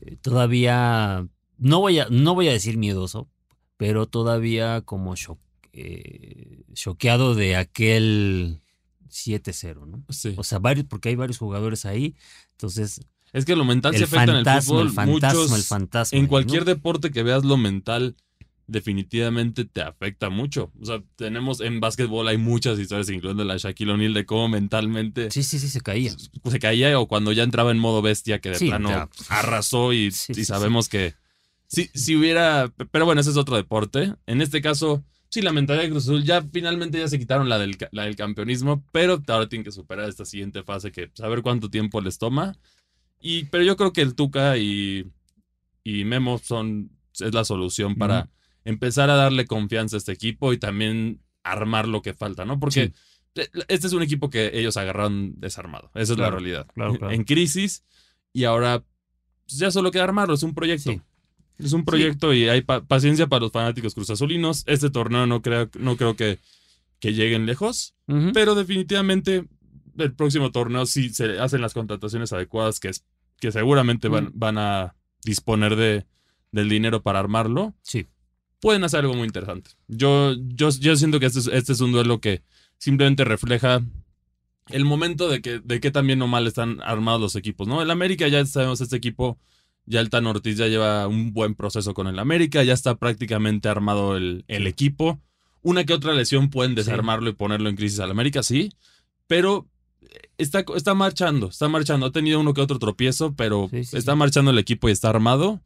[0.00, 3.28] eh, todavía, no voy, a, no voy a decir miedoso,
[3.76, 5.14] pero todavía como
[6.72, 8.62] choqueado de aquel
[9.10, 10.02] 7-0, ¿no?
[10.08, 10.34] Sí.
[10.38, 12.16] O sea, varios, porque hay varios jugadores ahí,
[12.52, 13.02] entonces...
[13.32, 14.86] Es que lo mental se afecta en el fútbol.
[14.88, 16.18] El fantasma, el fantasma.
[16.18, 18.16] En cualquier deporte que veas lo mental
[18.66, 20.72] definitivamente te afecta mucho.
[20.80, 25.30] O sea, tenemos en básquetbol hay muchas historias, incluyendo la Shaquille O'Neal, de cómo mentalmente...
[25.30, 26.12] Sí, sí, sí, se caía.
[26.50, 30.88] Se caía o cuando ya entraba en modo bestia, que de plano arrasó y, sabemos
[30.88, 31.14] que...
[31.66, 32.72] Sí, si hubiera...
[32.90, 34.14] Pero bueno, ese es otro deporte.
[34.26, 37.58] En este caso, sí, la mentalidad de Cruz Azul ya finalmente ya se quitaron la
[37.58, 41.70] del, la del campeonismo, pero ahora tienen que superar esta siguiente fase que saber cuánto
[41.70, 42.56] tiempo les toma.
[43.22, 45.10] Y, pero yo creo que el Tuca y,
[45.84, 46.90] y Memo son...
[47.20, 48.30] Es la solución para
[48.64, 52.58] empezar a darle confianza a este equipo y también armar lo que falta, ¿no?
[52.58, 52.92] Porque
[53.34, 55.90] e, este es un equipo que ellos agarraron desarmado.
[55.94, 56.66] Esa es la realidad.
[57.10, 57.84] En crisis
[58.32, 58.82] y ahora
[59.46, 60.34] pues, ya solo queda armarlo.
[60.34, 60.92] Es un proyecto.
[61.58, 64.64] Es un proyecto y hay paciencia para los fanáticos cruzazulinos.
[64.66, 66.38] Este torneo no creo, no creo que,
[66.98, 67.94] que lleguen lejos,
[68.32, 69.44] pero definitivamente
[69.98, 73.04] el próximo torneo sí se hacen las contrataciones adecuadas que, es,
[73.42, 76.06] que seguramente van, van a disponer de,
[76.52, 77.74] del dinero para armarlo.
[77.82, 78.06] Sí
[78.62, 79.72] pueden hacer algo muy interesante.
[79.88, 82.44] Yo, yo, yo siento que este es, este es un duelo que
[82.78, 83.84] simplemente refleja
[84.68, 87.82] el momento de que, de que también o mal están armados los equipos, ¿no?
[87.82, 89.36] El América ya sabemos, este equipo,
[89.84, 93.68] ya el Tan Ortiz ya lleva un buen proceso con el América, ya está prácticamente
[93.68, 95.20] armado el, el equipo.
[95.62, 98.70] Una que otra lesión pueden desarmarlo y ponerlo en crisis al América, sí,
[99.26, 99.66] pero
[100.38, 102.06] está, está marchando, está marchando.
[102.06, 105.60] Ha tenido uno que otro tropiezo, pero está marchando el equipo y está armado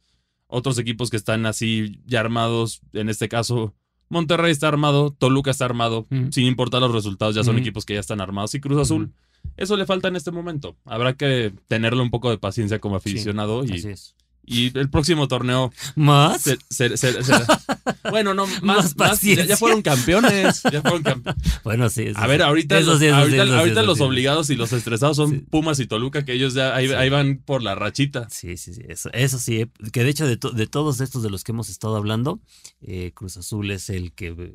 [0.48, 3.74] otros equipos que están así ya armados, en este caso
[4.08, 8.00] Monterrey está armado, Toluca está armado, sin importar los resultados, ya son equipos que ya
[8.00, 9.12] están armados y Cruz Azul
[9.56, 10.76] Eso le falta en este momento.
[10.84, 14.14] Habrá que tenerle un poco de paciencia como aficionado y, Así es.
[14.46, 15.72] Y el próximo torneo.
[15.94, 16.42] ¿Más?
[16.42, 17.32] se- se- se- se-
[18.10, 20.62] bueno, no, más, Más más, ya, fueron campeones.
[20.72, 22.02] Ya fueron campe- Bueno, sí.
[22.04, 24.04] eso A ver, ahorita, Eso los, sí, eso sí, ahorita, sí, los sí.
[24.04, 25.40] obligados y los estresados son.
[25.50, 28.28] Pumas y Toluca, que ellos ya ahí, van por la rachita.
[28.30, 28.82] Sí, sí, sí.
[28.88, 29.60] Eso, eso sí.
[29.62, 32.40] eh, Que de hecho, de, to- de todos estos de los que hemos estado hablando,
[32.82, 34.52] eh, Cruz Azul es el que eh,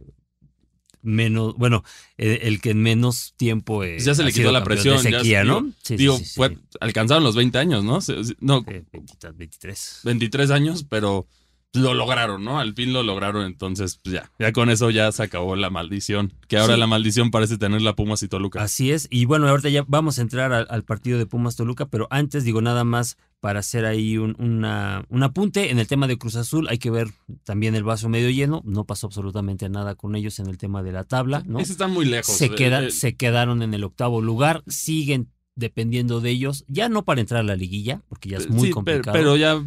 [1.04, 1.84] menos, bueno,
[2.18, 3.84] eh, el que en menos tiempo.
[3.84, 5.62] eh, Pues ya se le quitó la presión, De ya sequía, se- ¿no?
[5.62, 6.32] digo- Sí, sí, Digo, sí, sí.
[6.36, 8.00] fue, alcanzaron los 20 años, ¿no?
[8.40, 10.00] No, Eh, 20, 23.
[10.04, 11.28] 23 años, pero
[11.74, 12.60] lo lograron, ¿no?
[12.60, 16.34] Al fin lo lograron, entonces pues ya, ya con eso ya se acabó la maldición,
[16.50, 16.80] que ahora Sí.
[16.82, 18.62] la maldición parece tener la Pumas y Toluca.
[18.62, 19.08] Así es.
[19.10, 22.44] Y bueno, ahorita ya vamos a entrar al, al partido de Pumas Toluca, pero antes
[22.44, 26.36] digo nada más para hacer ahí un, una- un apunte en el tema de Cruz
[26.38, 26.68] Azul.
[26.70, 27.08] Hay que ver
[27.44, 28.62] también el vaso medio lleno.
[28.64, 31.60] No pasó absolutamente nada con ellos en el tema de la tabla, ¿no?
[31.60, 32.34] Ese está muy lejos.
[32.34, 36.88] se, eh, queda- eh, se quedaron en el octavo lugar, siguen dependiendo de ellos, ya
[36.88, 39.14] no para entrar a la liguilla, porque ya es muy sí, pero- complicado.
[39.18, 39.62] Pero, ya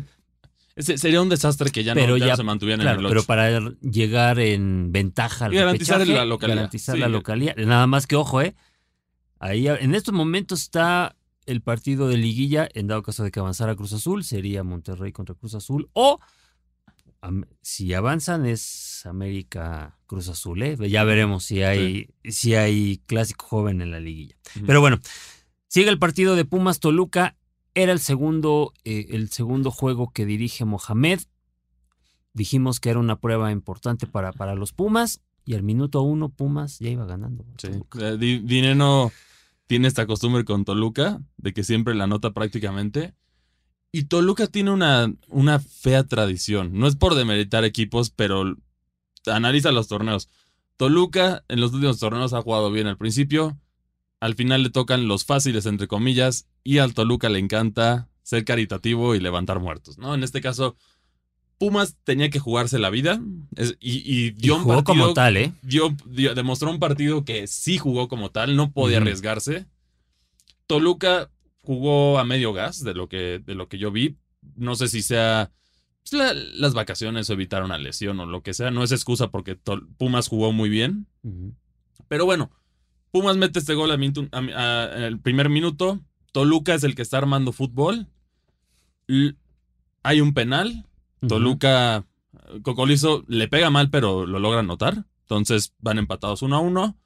[0.77, 3.27] sería un desastre que ya, Pero no, ya se mantuvieran Claro, en el pero 8.
[3.27, 7.01] para llegar en ventaja al Y garantizar repechaje, la localidad, garantizar sí.
[7.01, 7.57] la localidad.
[7.57, 8.55] Nada más que ojo, ¿eh?
[9.41, 11.15] Ahí en estos momentos está
[11.47, 15.35] el partido de liguilla, en dado caso de que avanzara Cruz Azul, sería Monterrey contra
[15.35, 16.19] Cruz Azul, o
[17.63, 20.77] si avanzan es América Cruz Azul, ¿eh?
[20.91, 24.37] Ya veremos si hay, si hay clásico joven en la liguilla.
[24.67, 25.01] Pero bueno,
[25.69, 27.37] sigue el partido de Pumas Toluca.
[27.75, 31.21] Era el segundo, eh, el segundo juego que dirige Mohamed.
[32.35, 35.21] Dijimos que era una prueba importante para, para los Pumas.
[35.47, 37.45] Y al minuto uno, Pumas ya iba ganando.
[37.59, 37.69] Sí.
[37.69, 38.17] Toluca.
[39.67, 43.15] Tiene esta costumbre con Toluca de que siempre la nota prácticamente.
[43.93, 46.79] Y Toluca tiene una, una fea tradición.
[46.79, 48.57] No es por demeritar equipos, pero
[49.27, 50.29] analiza los torneos.
[50.77, 53.59] Toluca en los últimos torneos ha jugado bien al principio.
[54.21, 56.49] Al final le tocan los fáciles, entre comillas.
[56.63, 59.99] Y al Toluca le encanta ser caritativo y levantar muertos.
[59.99, 60.15] ¿no?
[60.15, 60.77] En este caso,
[61.65, 63.21] Pumas tenía que jugarse la vida.
[63.57, 65.53] es- y, y Y dio un jugó como tal, ¿eh?
[65.63, 69.67] dio- dio- demostró un partido que sí jugó como tal, no podía arriesgarse.
[70.67, 71.31] Toluca
[71.63, 74.17] jugó a medio gas de lo que, de lo que yo vi.
[74.57, 75.51] No sé si sea
[76.03, 78.71] pues, la- las vacaciones o evitar una lesión o lo que sea.
[78.71, 81.07] No es excusa porque Tol- Pumas jugó muy bien.
[82.09, 82.51] Pero bueno,
[83.11, 86.01] Pumas mete este gol a minuto- a- a- en el primer minuto.
[86.33, 88.09] Toluca es el que está armando fútbol.
[89.09, 89.37] L-
[90.03, 90.85] hay un penal.
[91.29, 92.07] Toluca,
[92.63, 95.05] Cocolizo le pega mal, pero lo logra anotar.
[95.23, 96.97] Entonces van empatados uno a uno.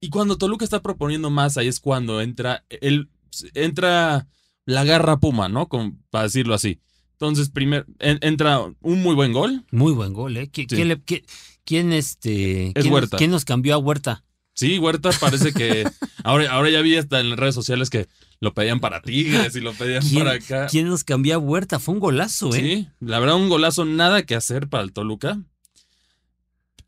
[0.00, 3.08] Y cuando Toluca está proponiendo más, ahí es cuando entra el,
[3.54, 4.26] entra
[4.64, 5.68] la garra Puma, ¿no?
[6.10, 6.80] Para decirlo así.
[7.12, 9.64] Entonces, primer, en- entra un muy buen gol.
[9.70, 10.50] Muy buen gol, ¿eh?
[10.50, 10.74] ¿Qui- Sí.
[10.76, 11.24] ¿Quién, le- qui-
[11.64, 13.16] quién, este, Es quién nos- Huerta.
[13.16, 14.24] quién nos cambió a Huerta?
[14.54, 15.84] Sí, Huerta parece que.
[16.24, 18.08] ahora, ahora ya vi hasta en las redes sociales que
[18.40, 20.66] lo pedían para Tigres y lo pedían ¿Quién, para acá.
[20.70, 21.78] quién nos cambió a Huerta?
[21.78, 22.60] Fue un golazo, ¿eh?
[22.60, 25.40] Sí, la verdad, un golazo, nada que hacer para el Toluca.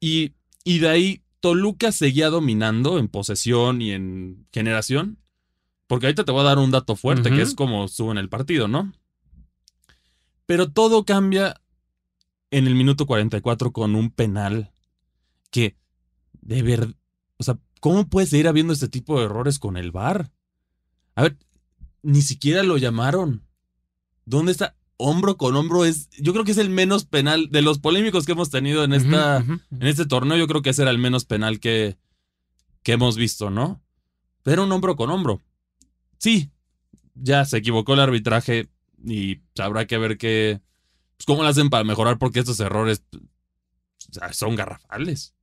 [0.00, 0.32] Y,
[0.64, 5.18] y de ahí, Toluca seguía dominando en posesión y en generación.
[5.86, 8.28] Porque ahorita te voy a dar un dato fuerte, que es como estuvo en el
[8.28, 8.92] partido, ¿no?
[10.46, 11.60] Pero todo cambia
[12.50, 14.72] en el minuto 44 con un penal
[15.50, 15.76] que,
[16.40, 16.94] de verdad,
[17.38, 20.32] o sea, ¿cómo puede seguir habiendo este tipo de errores con el VAR?
[21.14, 21.36] A ver,
[22.02, 23.46] ni siquiera lo llamaron.
[24.24, 24.76] ¿Dónde está?
[24.96, 28.32] Hombro con hombro es, yo creo que es el menos penal de los polémicos que
[28.32, 30.36] hemos tenido en esta, en este torneo.
[30.36, 31.98] Yo creo que ese era el menos penal que,
[32.82, 33.82] que hemos visto, ¿no?
[34.44, 35.42] Pero un hombro con hombro.
[36.18, 36.50] Sí,
[37.14, 38.68] ya se equivocó el arbitraje
[39.04, 40.60] y habrá que ver qué,
[41.16, 43.02] pues, cómo lo hacen para mejorar porque estos errores
[44.32, 45.33] son garrafales.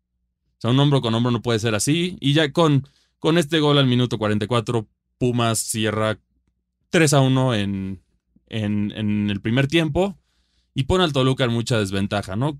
[0.61, 2.17] O sea, un hombro con hombro no puede ser así.
[2.19, 6.19] Y ya con, con este gol al minuto 44, Pumas cierra
[6.91, 8.01] 3 a 1 en,
[8.47, 10.17] en, en el primer tiempo
[10.75, 12.59] y pone al Toluca en mucha desventaja, ¿no?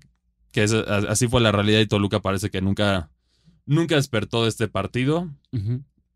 [0.50, 3.10] Que es- así fue la realidad y Toluca parece que nunca,
[3.66, 5.30] nunca despertó de este partido.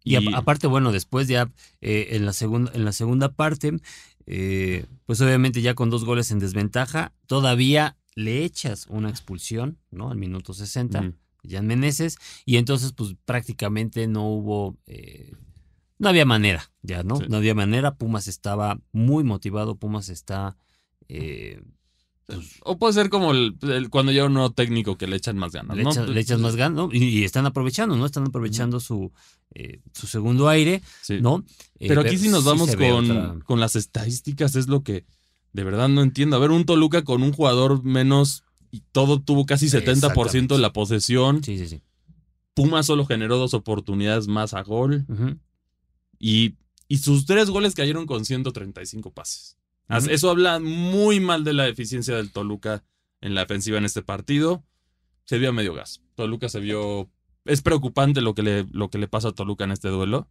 [0.04, 3.76] Y, aparte, bueno, después ya eh, en, la segunda, en la segunda parte,
[4.26, 10.10] eh, pues obviamente ya con dos goles en desventaja, todavía le echas una expulsión, ¿no?
[10.10, 11.14] Al minuto 60, Ujú.
[11.48, 15.32] Jan Meneses, y entonces pues prácticamente no hubo, eh,
[15.98, 17.16] no había manera, ya, ¿no?
[17.16, 17.24] Sí.
[17.28, 20.56] No había manera, Pumas estaba muy motivado, Pumas está...
[21.08, 21.62] eh,
[22.62, 25.52] O puede ser como el- el- cuando llega un nuevo técnico que le echan más
[25.52, 25.92] ganas, le, ¿no?
[26.06, 26.88] le echas más ganas, ¿no?
[26.92, 28.04] y, y están aprovechando, ¿no?
[28.04, 29.12] Están aprovechando su,
[29.54, 31.18] eh, su segundo aire, Sí.
[31.20, 31.44] ¿no?
[31.78, 35.04] Eh, Pero aquí si nos vamos con, otra- con las estadísticas es lo que
[35.52, 36.34] de verdad no entiendo.
[36.34, 40.72] A ver, un Toluca con un jugador menos y todo tuvo casi 70% de la
[40.72, 41.42] posesión.
[41.42, 41.82] Sí, sí, sí.
[42.54, 45.06] Puma solo generó dos oportunidades más a gol.
[46.18, 46.54] Y,
[46.88, 49.56] y sus tres goles cayeron con 135 pases.
[50.08, 52.84] Eso habla muy mal de la eficiencia del Toluca
[53.20, 54.64] en la defensiva en este partido.
[55.24, 56.02] Se vio a medio gas.
[56.14, 57.10] Toluca se vio.
[57.44, 60.28] Es preocupante lo que le, lo que le pasa a Toluca en este duelo.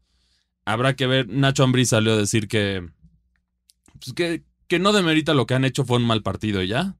[0.66, 1.30] Habrá que ver.
[1.30, 2.90] Nacho Ambrí salió a decir que,
[4.00, 6.98] pues que, que no demerita lo que han hecho, fue un mal partido ya.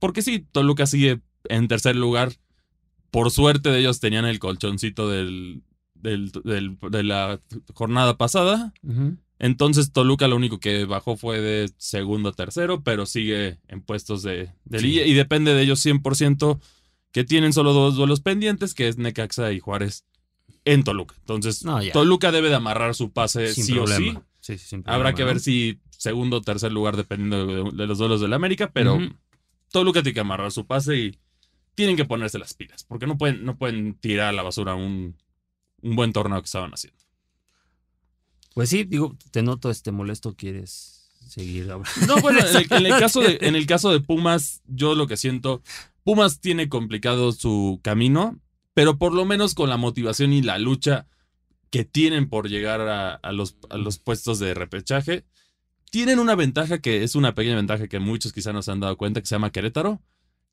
[0.00, 2.32] Porque sí, Toluca sigue en tercer lugar.
[3.12, 5.62] Por suerte de ellos tenían el colchoncito del,
[5.94, 7.38] del, de la
[7.74, 8.72] jornada pasada.
[9.38, 14.22] Entonces Toluca lo único que bajó fue de segundo a tercero, pero sigue en puestos
[14.22, 16.60] de, de y depende de ellos 100%
[17.12, 20.04] que tienen solo dos duelos pendientes, que es Necaxa y Juárez
[20.64, 21.14] en Toluca.
[21.20, 24.14] Entonces Toluca debe de amarrar su pase sí o sí.
[24.84, 28.98] Habrá que ver si segundo o tercer lugar dependiendo de, los duelos del América, pero
[29.70, 31.18] Toluca tiene que amarrar su pase y
[31.74, 35.16] tienen que ponerse las pilas, porque no pueden, no pueden tirar a la basura un,
[35.82, 36.98] un buen torneo que estaban haciendo.
[38.54, 41.88] Pues sí, digo, te noto este molesto, quieres seguir ahora.
[42.06, 45.62] No, bueno, en el, caso de, en el caso de Pumas, yo lo que siento,
[46.02, 48.38] Pumas tiene complicado su camino,
[48.74, 51.06] pero por lo menos con la motivación y la lucha
[51.70, 55.24] que tienen por llegar a, los, a los puestos de repechaje,
[55.90, 58.96] tienen una ventaja que es una pequeña ventaja que muchos quizá no se han dado
[58.96, 60.00] cuenta, que se llama Querétaro.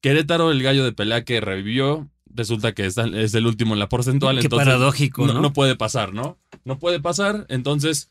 [0.01, 4.39] Querétaro, el gallo de pelea que revivió, resulta que es, el último en la porcentual.
[4.39, 5.41] Qué paradójico, ¿no?
[5.41, 5.53] ¿no?
[5.53, 6.39] puede pasar, ¿no?
[6.65, 7.45] No puede pasar.
[7.49, 8.09] Entonces,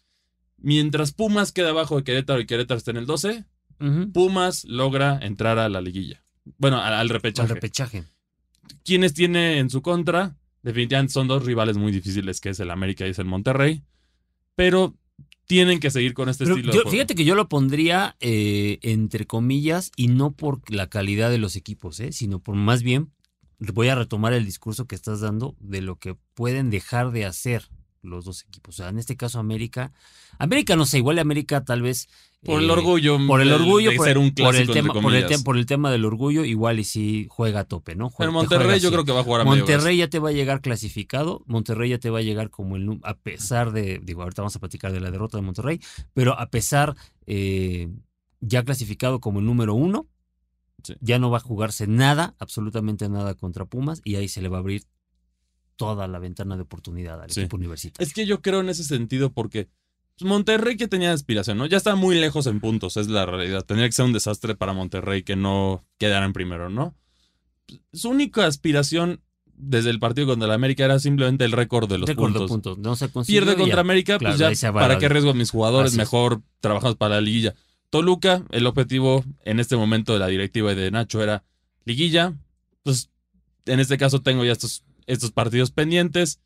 [0.58, 3.44] mientras Pumas queda abajo de Querétaro y Querétaro está en el 12,
[4.12, 6.22] Pumas logra entrar a la liguilla.
[6.58, 7.48] Bueno, al, repechaje.
[7.48, 8.04] Al repechaje.
[8.84, 10.36] ¿Quiénes tiene en su contra?
[10.62, 13.82] Definitivamente son dos rivales muy difíciles, que es el América y es el Monterrey.
[14.54, 14.96] Pero
[15.46, 16.72] tienen que seguir con este estilo.
[16.72, 21.38] de Fíjate que yo lo pondría eh, entre comillas y no por la calidad de
[21.38, 23.12] los equipos, eh, sino por más bien
[23.58, 27.68] voy a retomar el discurso que estás dando de lo que pueden dejar de hacer
[28.02, 28.74] los dos equipos.
[28.74, 29.92] O sea, en este caso América,
[30.38, 32.08] América no sé, igual América tal vez
[32.46, 35.56] por el orgullo, por el orgullo, por, ser un por el tema, por el, por
[35.56, 38.10] el, tema del orgullo, igual y si juega a tope, ¿no?
[38.16, 40.60] Pero Monterrey yo creo que va a jugar a Monterrey ya te va a llegar
[40.60, 44.56] clasificado, Monterrey ya te va a llegar como el a pesar de, digo, ahorita vamos
[44.56, 45.80] a platicar de la derrota de Monterrey,
[46.14, 47.88] pero a pesar eh,
[48.40, 50.06] ya clasificado como el número uno,
[51.00, 54.58] ya no va a jugarse nada, absolutamente nada contra Pumas y ahí se le va
[54.58, 54.84] a abrir
[55.76, 58.06] toda la ventana de oportunidad al equipo universitario.
[58.06, 59.68] Es que yo creo en ese sentido porque
[60.20, 61.66] Monterrey que tenía aspiración, ¿no?
[61.66, 63.64] Ya está muy lejos en puntos, es la realidad.
[63.64, 66.94] Tendría que ser un desastre para Monterrey que no quedara en primero, ¿no?
[67.92, 69.20] Su única aspiración
[69.58, 72.78] desde el partido contra el América era simplemente el récord de los puntos.
[72.78, 75.94] No se Pierde contra América, pues ya, ¿para qué arriesgo a mis jugadores?
[75.96, 77.54] Mejor trabajamos para la liguilla.
[77.90, 81.44] Toluca, el objetivo en este momento de la directiva y de Nacho era
[81.84, 82.34] liguilla.
[82.82, 83.10] Pues
[83.64, 86.40] en este caso tengo ya estos, estos partidos pendientes.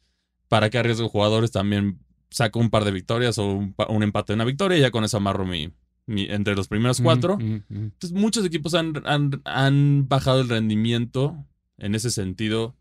[0.48, 1.50] ¿Para qué arriesgo jugadores?
[1.50, 5.04] También saco un par de victorias o un, empate de una victoria y ya con
[5.04, 5.72] eso amarro mi,
[6.06, 7.38] entre los primeros cuatro.
[7.40, 11.36] Entonces muchos equipos han, han, han bajado el rendimiento
[11.78, 12.76] en ese sentido.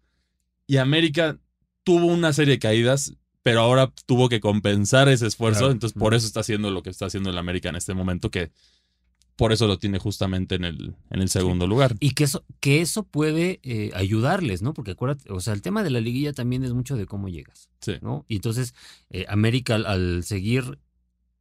[0.68, 1.38] Y América
[1.84, 6.28] tuvo una serie de caídas pero ahora tuvo que compensar ese esfuerzo, entonces por eso
[6.28, 8.52] está haciendo lo que está haciendo el América en este momento, que
[9.40, 11.96] por eso lo tiene justamente en el, en el segundo lugar.
[12.02, 14.74] Y que eso, que eso puede eh, ayudarles, ¿no?
[14.74, 17.70] Porque acuérdate, o sea, el tema de la liguilla también es mucho de cómo llegas,
[17.80, 17.94] sí.
[18.02, 18.26] ¿no?
[18.28, 18.76] Y entonces
[19.12, 20.78] eh, América al, seguir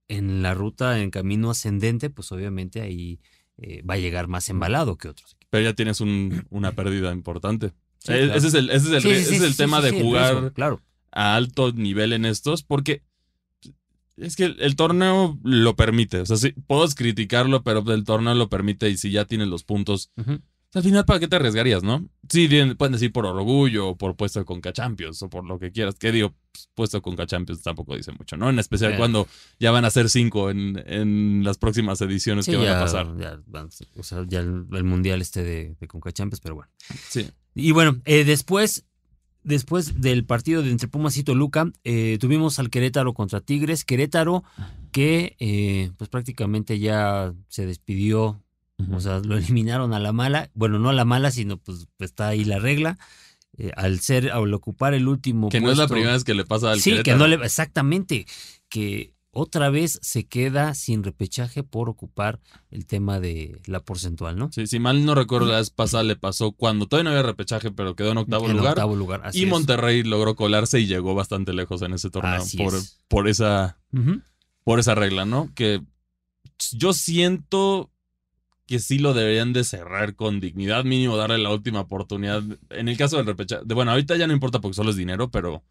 [0.07, 3.19] en la ruta, en camino ascendente, pues obviamente ahí
[3.57, 5.37] eh, va a llegar más embalado que otros.
[5.51, 7.73] Pero ya tienes una pérdida importante.
[8.05, 10.81] ese, es el, ese es el, tema de jugar claro
[11.11, 13.03] a alto nivel en estos, porque
[14.21, 16.21] es que el, torneo lo permite.
[16.21, 19.65] O sea, sí, puedo criticarlo, pero el torneo lo permite y si ya tienes los
[19.65, 20.11] puntos.
[20.17, 22.09] al final, ¿para qué te arriesgarías, no?
[22.29, 25.97] Sí, pueden decir por orgullo, o por puesto con Champions, o por lo que quieras.
[25.99, 26.35] ¿Qué digo?
[26.53, 28.51] Pues, puesto con Champions tampoco dice mucho, ¿no?
[28.51, 29.29] En especial cuando
[29.61, 33.07] ya van a ser cinco en, en las próximas ediciones que van a pasar.
[33.07, 36.71] o sea, ya el, mundial este de, de Conca Champions, pero bueno.
[37.09, 37.29] Sí.
[37.55, 38.88] Y bueno, eh, después
[39.49, 43.85] después del partido de entre Pumas y Toluca, eh, tuvimos al Querétaro contra Tigres.
[43.85, 44.45] Querétaro
[44.93, 48.41] que eh, pues prácticamente ya se despidió,
[48.93, 50.51] o sea, lo eliminaron a la mala.
[50.55, 52.99] Bueno, no a la mala, sino pues, está ahí la regla.
[53.57, 56.45] Eh, al ser, al ocupar el último Que no es la primera vez que le
[56.45, 58.27] pasa al Sí, que no le, exactamente,
[58.69, 64.51] que otra vez se queda sin repechaje por ocupar el tema de la porcentual, ¿no?
[64.53, 67.71] Sí, si mal no recuerdo, la vez pasada le pasó cuando todavía no había repechaje,
[67.71, 68.71] pero quedó en octavo lugar.
[68.71, 72.75] Octavo lugar y Monterrey logró colarse y llegó bastante lejos en ese torneo por,
[73.09, 73.79] por, esa,
[74.65, 75.53] por esa regla, ¿no?
[75.55, 75.83] Que
[76.73, 77.91] yo siento
[78.67, 82.43] que sí lo deberían de cerrar con dignidad, mínimo darle la última oportunidad.
[82.71, 85.63] En el caso del repechaje, bueno, ahorita ya no importa porque solo es dinero, pero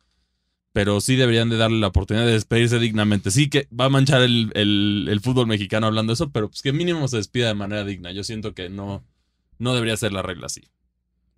[0.73, 3.32] pero sí deberían de darle la oportunidad de despedirse dignamente.
[3.32, 6.71] Sí que va a manchar el, el, fútbol mexicano hablando de eso, pero pues que
[6.71, 8.12] mínimo se despida de manera digna.
[8.12, 9.03] Yo siento que no,
[9.58, 10.62] no debería ser la regla así.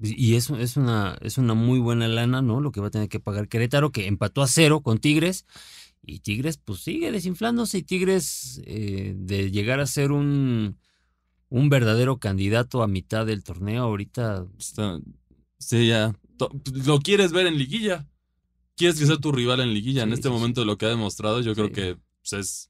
[0.01, 2.61] Y eso es una, es una muy buena lana, ¿no?
[2.61, 5.45] Lo que va a tener que pagar Querétaro, que empató a cero con Tigres.
[6.01, 7.79] Y Tigres, pues sigue desinflándose.
[7.79, 10.77] Y Tigres, eh, de llegar a ser un,
[11.49, 14.45] un verdadero candidato a mitad del torneo, ahorita.
[15.57, 16.15] sí, ya.
[16.85, 18.07] Lo quieres ver en liguilla.
[18.79, 20.03] Quieres que sea tu rival en liguilla.
[20.03, 22.69] en este momento, lo que ha demostrado, yo creo que pues, es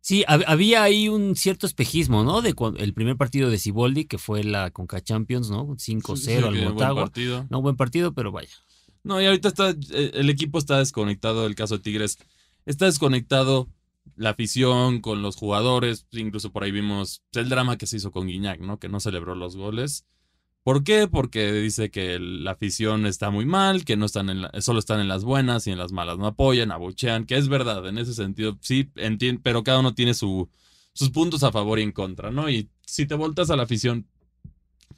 [0.00, 2.42] Sí, había ahí un cierto espejismo, ¿no?
[2.42, 5.76] De el primer partido de Ciboldi, que fue la Conca Champions, ¿no?
[5.76, 7.12] 5-0 al Motagua.
[7.50, 8.50] No, buen partido, pero vaya.
[9.04, 12.18] No, y ahorita está, eh, el equipo está desconectado, el caso de Tigres,
[12.66, 13.68] está desconectado
[14.16, 18.26] la afición con los jugadores, incluso por ahí vimos el drama que se hizo con
[18.26, 18.80] Guiñac, ¿no?
[18.80, 20.04] Que no celebró los goles.
[20.62, 21.08] ¿Por qué?
[21.08, 25.08] Porque dice que la afición está muy mal, que no están en solo están en
[25.08, 28.56] las buenas y en las malas no apoyan, abuchean, que es verdad, en ese sentido
[28.60, 30.48] sí, entiendo, pero cada uno tiene su,
[30.92, 32.48] sus puntos a favor y en contra, ¿no?
[32.48, 34.06] Y si te voltas a la afición,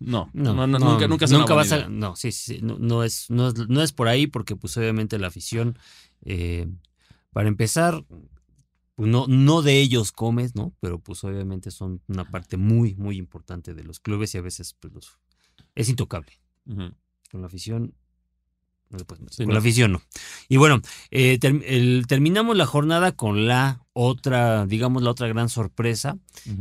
[0.00, 3.55] no, no, no, nunca, nunca, nunca vas a, no, sí, sí, no, es, no, es,
[3.68, 5.79] no es por ahí, porque pues obviamente la afición,
[6.27, 6.66] eh,
[7.33, 8.05] para empezar,
[8.96, 10.74] pues no, no de ellos comes, ¿no?
[10.81, 14.77] Pero pues obviamente son una parte muy, muy importante de los clubes y a veces
[14.79, 15.18] pues los
[15.74, 16.32] es intocable.
[16.66, 17.94] Con la afición.
[18.90, 20.02] con la afición no.
[20.48, 26.18] Y bueno, eh, terminamos la jornada con la otra, digamos, la otra gran sorpresa,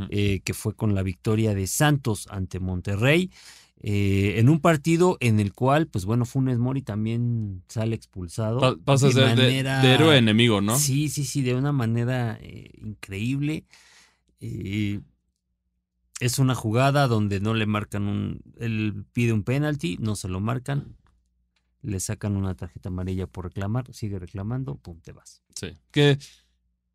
[0.10, 3.32] eh, que fue con la victoria de Santos ante Monterrey.
[3.86, 8.80] Eh, en un partido en el cual, pues bueno, Funes Mori también sale expulsado.
[8.80, 10.78] pasa de, manera, de, héroe enemigo, ¿no?
[10.80, 12.40] Sí, sí, sí, de una manera
[12.82, 13.66] increíble
[16.24, 18.42] es una jugada donde no le marcan un.
[18.58, 20.96] Él pide un penalti, no se lo marcan,
[21.82, 25.42] le sacan una tarjeta amarilla por reclamar, sigue reclamando, pum, te vas.
[25.54, 25.78] Sí.
[25.92, 26.18] Que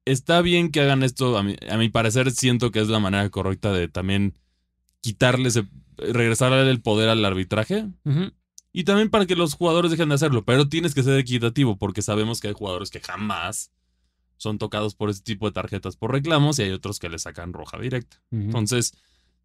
[0.07, 3.29] está bien que hagan esto, a mi, a mi parecer siento que es la manera
[3.29, 4.35] correcta de también
[5.03, 5.62] quitarles,
[5.99, 7.87] regresarle el poder al arbitraje.
[8.73, 12.01] Y también para que los jugadores dejen de hacerlo, pero tienes que ser equitativo porque
[12.01, 13.73] sabemos que hay jugadores que jamás
[14.38, 17.53] son tocados por ese tipo de tarjetas por reclamos y hay otros que le sacan
[17.53, 18.23] roja directa.
[18.31, 18.95] Entonces,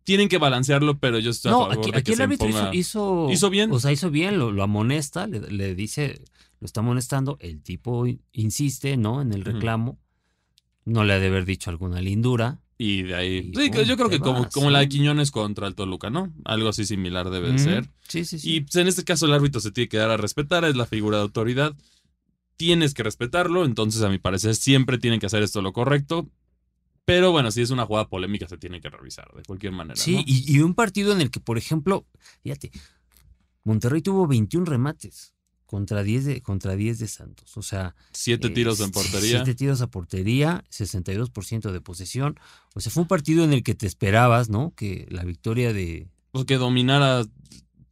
[0.04, 3.50] tienen que balancearlo, pero yo estoy a favor aquí, de que el árbitro hizo, hizo,
[3.50, 3.72] bien.
[3.72, 6.22] O sea, hizo bien, lo, amonesta, le, dice,
[6.60, 9.22] lo está amonestando, el tipo insiste, ¿no?
[9.22, 10.00] En el reclamo.
[10.86, 12.60] No le ha de haber dicho alguna lindura.
[12.78, 13.52] Y de ahí.
[13.56, 16.34] sí, yo creo que como, como la de Quiñones contra el Toluca, ¿no?
[16.44, 17.88] Algo así similar debe ser.
[18.10, 18.56] Sí, sí, sí.
[18.56, 20.86] Y pues, en este caso el árbitro se tiene que dar a respetar, es la
[20.86, 21.76] figura de autoridad.
[22.58, 26.30] Tienes que respetarlo, entonces a mi parecer siempre tienen que hacer esto lo correcto.
[27.06, 29.96] Pero bueno, si es una jugada polémica, se tiene que revisar de cualquier manera.
[29.96, 32.06] Sí, y, un partido en el que, por ejemplo,
[32.44, 32.72] fíjate,
[33.64, 35.34] Monterrey tuvo 21 remates
[35.66, 37.58] contra 10 de, contra 10 de Santos.
[37.58, 37.96] O sea.
[38.14, 39.38] Siete tiros en portería.
[39.38, 42.40] Siete tiros a portería, 62% de posesión.
[42.74, 44.74] O sea, fue un partido en el que te esperabas, ¿no?
[44.76, 46.08] Que la victoria de.
[46.32, 47.26] Pues que dominara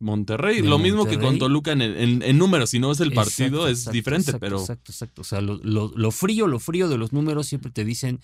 [0.02, 0.62] Monterrey.
[0.62, 4.34] Lo mismo que con Toluca en, en, números, si no es el partido, es diferente,
[4.40, 4.60] pero.
[4.60, 5.22] Exacto, exacto.
[5.22, 8.20] O sea, lo, lo, frío, lo frío de los números siempre te dicen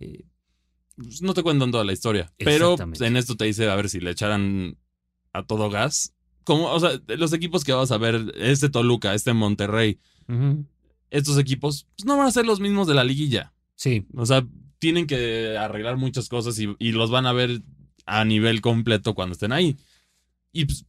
[0.00, 0.24] eh,
[0.96, 2.32] pues, no te cuentan toda la historia.
[2.38, 4.76] Pero en esto te dice, a ver, si le echaran
[5.32, 6.14] a todo gas.
[6.44, 10.00] Como, o sea, los equipos que vas a ver, este Toluca, este Monterrey,
[11.10, 13.52] estos equipos, pues no van a ser los mismos de la liguilla.
[13.74, 14.06] Sí.
[14.14, 14.46] O sea,
[14.78, 17.62] tienen que arreglar muchas cosas y, los van a ver
[18.06, 19.76] a nivel completo cuando estén ahí.
[20.52, 20.86] Y, pues,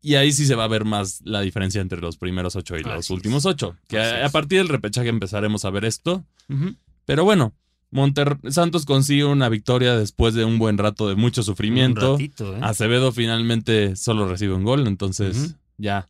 [0.00, 2.82] y ahí sí se va a ver más la diferencia entre los primeros ocho y
[2.82, 3.76] los últimos ocho.
[3.88, 6.24] Que a, partir del repechaje empezaremos a ver esto.
[7.06, 7.54] Pero bueno,
[7.90, 12.18] Monter Santos consigue una victoria después de un buen rato de mucho sufrimiento.
[12.18, 12.30] ¿eh?
[12.60, 16.08] Acevedo finalmente solo recibe un gol, entonces ya.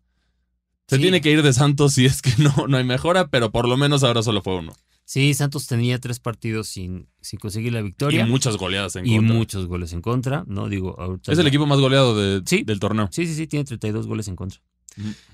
[0.89, 3.69] Se tiene que ir de Santos si es que no, no hay mejora, pero por
[3.69, 4.73] lo menos ahora solo fue uno.
[5.09, 8.27] Sí, Santos tenía tres partidos sin, sin conseguir la victoria.
[8.27, 9.17] Y muchas goleadas en contra.
[9.17, 10.69] Y muchos goles en contra, ¿no?
[10.69, 13.09] Digo, Es el equipo más goleado de, del torneo.
[13.11, 14.61] Sí, sí, sí, tiene 32 goles en contra.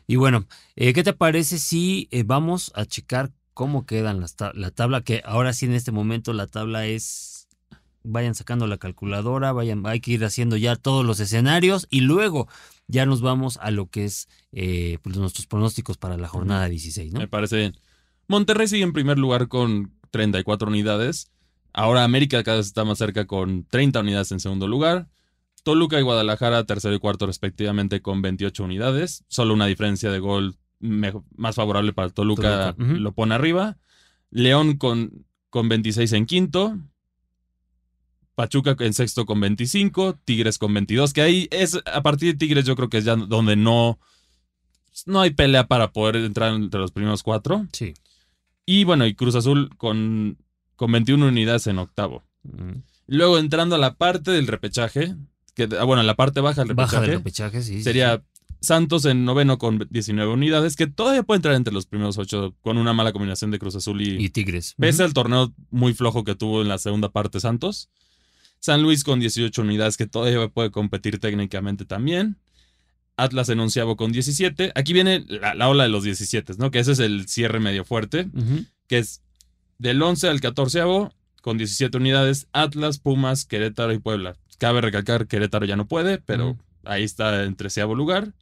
[0.07, 0.47] Y bueno,
[0.77, 5.23] eh, ¿qué te parece si eh, vamos a checar cómo quedan las la tabla, que
[5.25, 7.49] ahora sí en este momento la tabla es,
[8.03, 12.49] vayan sacando la calculadora, vayan, hay que ir haciendo ya todos los escenarios y luego
[12.89, 17.13] ya nos vamos a lo que es eh, pues nuestros pronósticos para la jornada 16,
[17.15, 17.21] ¿no?
[17.21, 17.79] Me parece bien.
[18.29, 21.31] Monterrey sigue en primer lugar con 34 unidades.
[21.73, 25.09] Ahora América cada vez está más cerca con 30 unidades en segundo lugar.
[25.63, 29.25] Toluca y Guadalajara tercero y cuarto respectivamente con 28 unidades.
[29.29, 33.79] Solo una diferencia de gol más favorable para Toluca, lo pone arriba.
[34.31, 36.79] León con, con 26 en quinto.
[38.35, 40.19] Pachuca en sexto con 25.
[40.25, 41.13] Tigres con 22.
[41.13, 43.99] Que ahí es, a partir de Tigres, yo creo que es ya donde no,
[45.07, 47.67] no hay pelea para poder entrar entre los primeros cuatro.
[47.73, 47.95] Sí.
[48.67, 50.39] Y bueno, y Cruz Azul con,
[50.77, 52.25] con 21 unidades en octavo.
[53.07, 55.15] Luego entrando a la parte del repechaje,
[55.55, 56.97] que, ah, bueno, la parte baja del repechaje.
[56.97, 57.83] Baja del repechaje, sí.
[57.83, 58.23] Sería
[58.65, 62.79] Santos en noveno con 19 unidades, que todavía puede entrar entre los primeros ocho con
[62.79, 64.75] una mala combinación de Cruz Azul y, Tigres.
[64.79, 67.91] Pese al torneo muy flojo que tuvo en la segunda parte Santos.
[68.59, 72.39] San Luis con 18 unidades, que todavía puede competir técnicamente también.
[73.17, 74.73] Atlas en onceavo con 17.
[74.75, 76.71] Aquí viene la, ola de los 17, ¿no?
[76.71, 78.29] Que ese es el cierre medio fuerte,
[78.89, 79.23] que es
[79.79, 80.83] del 11 al 14
[81.43, 82.49] con 17 unidades.
[82.53, 84.37] Atlas, Pumas, Querétaro y Puebla.
[84.59, 88.33] Cabe recalcar, Querétaro ya no puede, pero ahí está en treceavo lugar.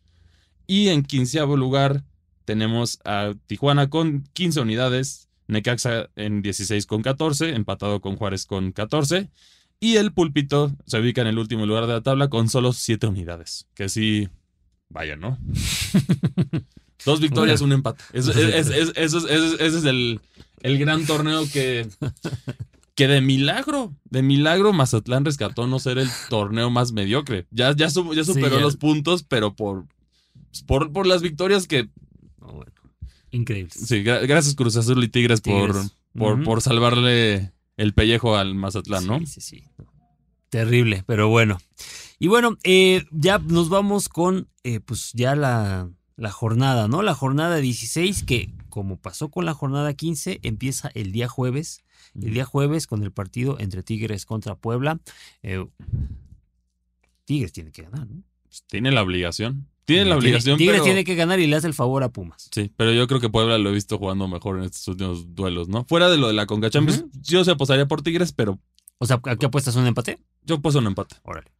[0.67, 2.05] Y en quinceavo lugar
[2.45, 8.73] tenemos a Tijuana con 15 unidades, Necaxa en 16 con 14, empatado con Juárez con
[8.73, 9.29] 14.
[9.81, 13.07] Y el púlpito se ubica en el último lugar de la tabla con solo 7
[13.09, 13.67] unidades.
[13.75, 14.29] Que sí,
[14.89, 15.39] vaya, ¿no?
[17.05, 18.03] Dos victorias, un empate.
[18.13, 20.21] Ese es, el,
[20.61, 21.89] el, gran torneo que,
[22.95, 27.47] que de milagro, de milagro Mazatlán rescató no ser el torneo más mediocre.
[27.51, 29.87] Ya, ya, ya superó los puntos, pero por,
[30.67, 31.89] por, por las victorias que...
[33.31, 33.73] Increíble.
[33.75, 35.75] Sí, gracias Cruz Azul y Tigres, por,
[36.17, 39.19] por, por salvarle el pellejo al Mazatlán, ¿no?
[39.21, 39.65] Sí, sí, sí.
[40.51, 41.59] Terrible, pero bueno.
[42.19, 47.03] Y bueno, eh, ya nos vamos con eh, pues ya la, la, jornada, ¿no?
[47.03, 51.83] La jornada 16 que como pasó con la jornada 15 empieza el día jueves.
[52.15, 55.01] El día jueves con el partido entre Tigres contra Puebla.
[55.43, 55.67] Eh,
[57.25, 58.23] Tigres tiene que ganar, ¿no?
[58.45, 59.69] Pues tiene la obligación.
[59.93, 60.59] Tiene la obligación.
[60.59, 62.49] Tigres tiene que ganar y le hace el favor a Pumas.
[62.53, 65.69] Sí, pero yo creo que Puebla lo he visto jugando mejor en estos últimos duelos,
[65.69, 65.85] ¿no?
[65.89, 68.59] Fuera de lo de la Conca Champions, yo se apostaría por Tigres, pero.
[68.99, 70.19] O sea, ¿a qué apuestas un empate?
[70.45, 71.17] Yo apuesto un empate.
[71.23, 71.51] Órale.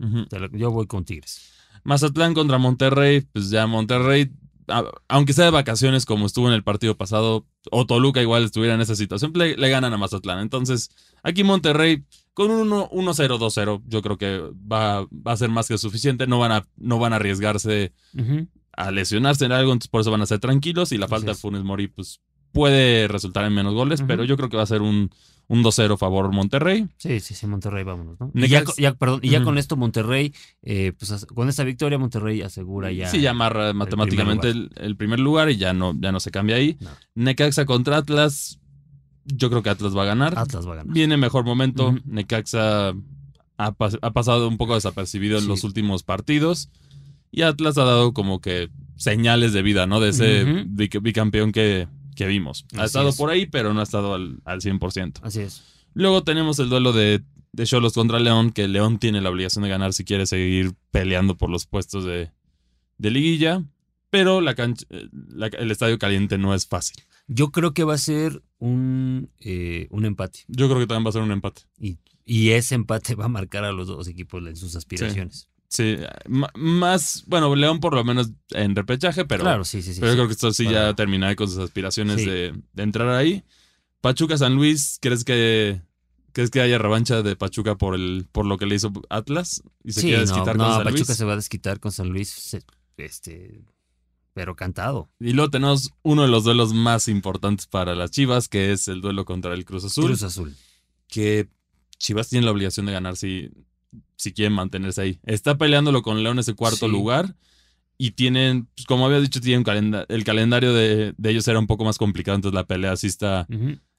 [0.53, 1.53] Yo voy con Tigres.
[1.85, 4.31] Mazatlán contra Monterrey, pues ya Monterrey,
[5.09, 8.81] aunque sea de vacaciones como estuvo en el partido pasado, o Toluca igual estuviera en
[8.81, 10.41] esa situación, le, le ganan a Mazatlán.
[10.41, 10.91] Entonces,
[11.23, 12.05] aquí Monterrey
[12.35, 14.41] con un 1-0-2-0, yo creo que
[14.71, 16.27] va, va, a ser más que suficiente.
[16.27, 17.93] No van a, no van a arriesgarse
[18.75, 20.93] a lesionarse en algo, entonces por eso van a ser tranquilos.
[20.93, 22.21] Y la falta de Funes Mori, pues
[22.53, 25.11] puede resultar en menos goles, pero yo creo que va a ser un,
[25.53, 26.89] un 2-0 favor Monterrey.
[26.97, 28.31] Sí, sí, sí, Monterrey, vámonos, ¿no?
[28.35, 30.33] Y ya, perdón, y ya con esto Monterrey,
[30.63, 33.07] eh, pues con esta victoria Monterrey asegura ya.
[33.09, 36.79] Sí, ya amarra matemáticamente el primer, lugar y ya no, ya no se cambia ahí.
[37.15, 38.61] Necaxa contra Atlas,
[39.27, 40.39] yo creo que Atlas va a ganar.
[40.39, 40.95] Atlas va a ganar.
[40.95, 41.95] Viene mejor momento.
[42.07, 42.95] Necaxa
[43.59, 46.71] ha, pasado un poco desapercibido en los últimos partidos.
[47.31, 50.01] Y Atlas ha dado como que señales de vida, ¿no?
[50.01, 51.89] De ese bicampeón que,
[52.23, 52.67] que vimos.
[52.77, 55.21] Ha estado por ahí, pero no ha estado al, al 100%.
[55.23, 55.63] Así es.
[55.95, 59.71] Luego tenemos el duelo de, de Cholos contra León, que León tiene la obligación de
[59.71, 62.31] ganar si quiere seguir peleando por los puestos de,
[62.99, 63.63] de liguilla.
[64.11, 67.03] Pero la cancha, el estadio caliente no es fácil.
[67.29, 70.41] Yo creo que va a ser un, eh, un empate.
[70.49, 71.63] Yo creo que también va a ser un empate.
[71.79, 75.41] Y, y ese empate va a marcar a los dos equipos en sus aspiraciones.
[75.41, 75.47] Sí,
[76.55, 80.17] más, bueno, León por lo menos en repechaje, pero, claro, sí, sí, sí, pero yo
[80.19, 83.45] creo que esto sí ya terminará con sus aspiraciones de, entrar ahí.
[84.01, 85.81] Pachuca San Luis, ¿crees que
[86.33, 89.63] ¿Crees que haya revancha de Pachuca por el por lo que le hizo Atlas?
[89.85, 92.57] Y se sí, desquitar no, con San Pachuca se va a desquitar con San Luis.
[92.97, 93.65] Este,
[94.33, 95.11] pero cantado.
[95.21, 99.03] Y luego tenemos uno de los duelos más importantes para las Chivas, que es el
[99.03, 100.07] duelo contra el Cruz Azul.
[100.07, 100.57] Cruz Azul.
[101.07, 101.49] Que
[101.99, 103.51] Chivas tiene la obligación de ganar si,
[104.17, 105.21] si quieren mantenerse ahí.
[105.25, 107.37] Está peleándolo con León ese cuarto lugar.
[107.99, 109.65] Y tienen, pues, como había dicho, tienen
[110.09, 112.37] el calendario de, ellos era un poco más complicado.
[112.37, 113.47] Entonces la pelea sí está,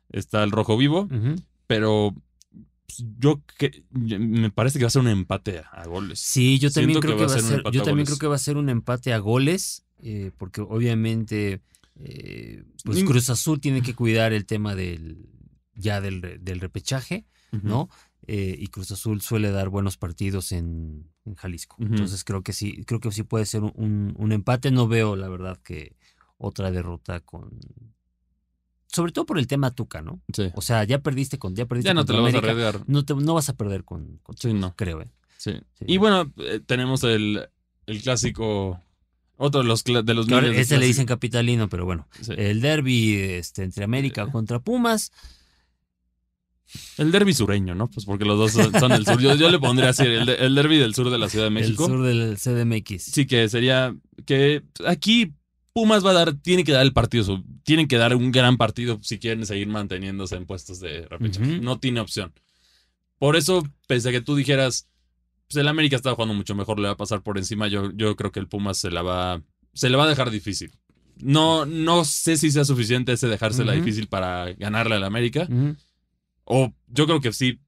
[0.09, 1.07] está el rojo vivo.
[1.67, 2.13] Pero
[2.85, 6.19] pues, yo que me parece que va a ser un empate a, goles.
[6.19, 8.57] Sí, yo también creo que, va a ser, yo también creo que va a ser
[8.57, 9.85] un empate a goles.
[10.05, 11.61] Eh, porque obviamente
[11.99, 15.29] eh, pues Cruz Azul tiene que cuidar el tema del
[15.75, 16.21] ya del,
[16.59, 17.89] repechaje, ¿no?
[18.25, 21.77] Eh, y Cruz Azul suele dar buenos partidos en, Jalisco.
[21.79, 24.71] Entonces creo que sí, creo que sí puede ser un, empate.
[24.71, 25.95] No veo, la verdad, que
[26.37, 27.59] otra derrota con.
[28.87, 30.21] Sobre todo por el tema Tuca, ¿no?
[30.33, 30.51] Sí.
[30.55, 31.55] O sea, ya perdiste con.
[31.55, 32.81] Ya perdiste ya no te lo vas a arriesgar.
[32.87, 34.19] No, no vas a perder con.
[34.37, 34.75] sí, no.
[34.75, 35.11] Creo, ¿eh?
[35.37, 35.53] Sí.
[35.81, 36.31] Y bueno,
[36.65, 37.49] tenemos el,
[37.87, 38.79] el clásico
[39.37, 42.07] otro de los, de los Ese le dicen capitalino, pero bueno.
[42.37, 45.11] El derby este, entre América contra Pumas.
[46.97, 47.89] El derby sureño, ¿no?
[47.89, 49.19] Pues porque los dos son, del sur.
[49.19, 51.85] Yo, le pondría así, el, el, derby del sur de la Ciudad de México.
[51.85, 53.03] El sur del CDMX.
[53.03, 53.95] Sí, que sería
[54.25, 55.33] que aquí
[55.73, 58.99] Pumas va a dar, tiene que dar el partido, tienen que dar un gran partido
[59.01, 61.59] si quieren seguir manteniéndose en puestos de repechaje.
[61.59, 62.31] No tiene opción.
[63.17, 64.87] Por eso, pese a que tú dijeras,
[65.47, 67.67] pues el América está jugando mucho mejor, le va a pasar por encima.
[67.67, 69.41] Yo, yo creo que el Pumas se la va,
[69.73, 70.71] se le va a dejar difícil.
[71.17, 75.47] No, no sé si sea suficiente ese dejársela difícil para ganarle al América.
[76.45, 77.59] O yo creo que sí,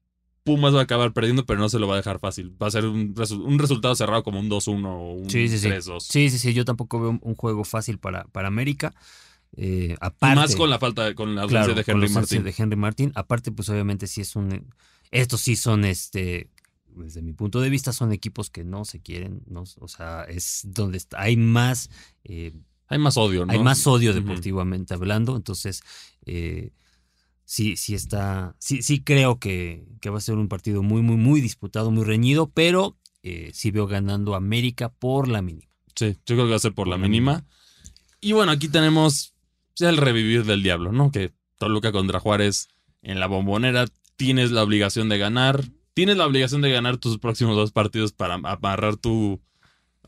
[0.46, 2.54] Pumas va a acabar perdiendo, pero no se lo va a dejar fácil.
[2.62, 3.14] Va a ser un,
[3.58, 6.00] resultado cerrado como un 2-1 o un 3-2.
[6.00, 6.30] Sí.
[6.30, 8.94] sí, sí, Yo tampoco veo un juego fácil para, para América.
[9.56, 12.44] Eh, aparte, más con la falta, con la ausencia de Henry Martín.
[12.44, 13.12] de Henry Martín.
[13.16, 14.72] Aparte, pues obviamente sí es un.
[15.10, 16.48] Estos sí son, este,
[16.94, 19.64] desde mi punto de vista, son equipos que no se quieren, ¿no?
[19.80, 21.90] O sea, es donde hay más.
[22.24, 22.52] Eh,
[22.88, 23.52] hay más odio, ¿no?
[23.52, 25.34] Hay más odio deportivamente hablando.
[25.34, 25.82] Entonces,
[26.24, 26.70] eh,
[27.46, 28.54] sí, sí está.
[28.58, 32.04] Sí, sí creo que, que, va a ser un partido muy, muy, muy disputado, muy
[32.04, 32.98] reñido, pero
[33.52, 35.72] sí veo ganando América por la mínima.
[35.96, 37.44] Sí, yo creo que va a ser por, la, mínima.
[38.20, 39.34] Y bueno, aquí tenemos
[39.76, 41.12] sea el revivir del diablo, ¿no?
[41.12, 42.68] Que Toluca contra Juárez
[43.02, 43.86] en la bombonera,
[44.16, 48.34] tienes la obligación de ganar, tienes la obligación de ganar tus próximos dos partidos para
[48.34, 49.40] amarrar tu,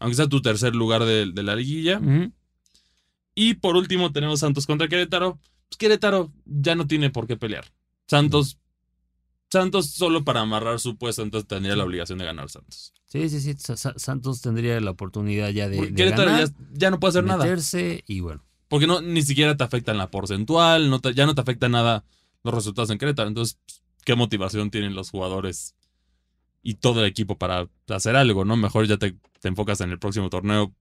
[0.01, 2.01] aunque sea tu tercer lugar de, la liguilla.
[3.35, 5.39] Y por último tenemos Santos contra Querétaro.
[5.69, 7.65] Pues Querétaro ya no tiene por qué pelear.
[8.07, 8.59] Santos,
[9.51, 12.93] Santos solo para amarrar su puesto, entonces tendría la obligación de ganar Santos.
[13.07, 13.55] Sí, sí, sí.
[13.97, 16.31] Santos tendría la oportunidad ya de, Querétaro
[16.73, 17.47] ya, no puede hacer nada.
[18.07, 18.45] y bueno.
[18.69, 22.05] Porque no, ni siquiera te afecta en la porcentual, no ya no te afecta nada
[22.43, 23.29] los resultados en Querétaro.
[23.29, 23.59] Entonces,
[24.05, 25.75] ¿qué motivación tienen los jugadores
[26.63, 28.57] y todo el equipo para hacer algo, no?
[28.57, 30.75] Mejor ya te, enfocas en el próximo torneo,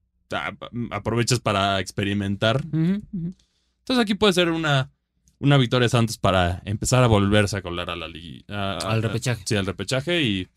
[0.92, 2.66] aprovechas para experimentar.
[3.88, 4.92] Entonces, aquí puede ser una,
[5.40, 8.78] una victoria de Santos para empezar a volverse a colar a la liga.
[8.80, 9.44] Al repechaje.
[9.46, 10.50] Sí, al repechaje y,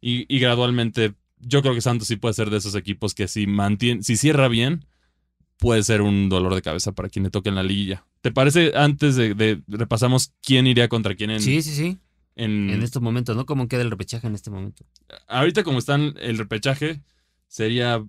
[0.00, 4.04] y, gradualmente yo creo que Santos sí puede ser de esos equipos que si mantiene,
[4.04, 4.84] si cierra bien,
[5.58, 8.06] puede ser un dolor de cabeza para quien le toque en la liguilla.
[8.20, 11.98] ¿Te parece antes de, repasamos quién iría contra quién en Sí, sí, sí.
[12.36, 13.46] En, en estos momentos, ¿no?
[13.46, 14.84] ¿Cómo queda el repechaje en este momento?
[15.26, 17.02] Ahorita como están el repechaje,
[17.48, 18.06] sería,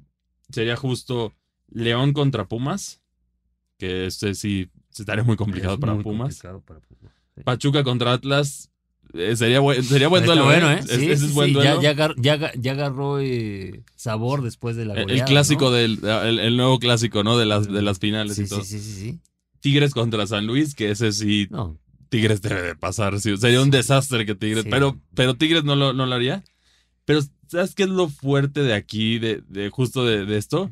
[0.51, 1.33] sería justo
[1.67, 3.01] León contra Pumas,
[3.77, 6.41] que este sí estaría muy complicado, para, Pumas.
[7.43, 8.71] Pachuca contra Atlas,
[9.13, 10.45] eh, sería, buen, sería buen duelo.
[10.45, 10.79] Bueno, ¿eh?
[10.81, 11.81] ese es buen duelo.
[11.81, 15.99] Ya, ya, agarró eh, sabor después de la El clásico del.
[16.03, 17.37] El, nuevo clásico, ¿no?
[17.37, 18.63] De las, de las finales sí, y todo.
[18.63, 19.19] Sí, sí, sí,
[19.59, 21.49] Tigres contra San Luis, que ese sí.
[22.09, 23.19] Tigres debe de pasar.
[23.19, 24.65] Sería un desastre que Tigres.
[24.69, 26.43] Pero, pero Tigres no lo, no lo haría.
[27.05, 30.71] Pero, ¿sabes qué es lo fuerte de aquí, de, de justo de, esto?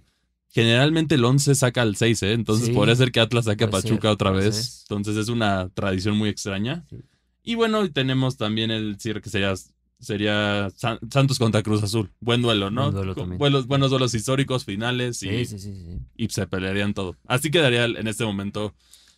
[0.55, 2.31] Generalmente el 11 saca al 6, ¿eh?
[2.31, 4.85] Entonces podría ser que Atlas saque a Pachuca otra vez.
[4.89, 6.85] Entonces es una tradición muy extraña.
[7.43, 9.53] Y bueno, tenemos también el cierre que sería,
[9.99, 12.09] sería Santos contra Cruz Azul.
[12.21, 12.89] Buen duelo, ¿no?
[13.37, 15.45] Buenos, buenos duelos históricos, finales y,
[16.15, 17.17] y se pelearían todo.
[17.27, 18.73] Así quedaría en este momento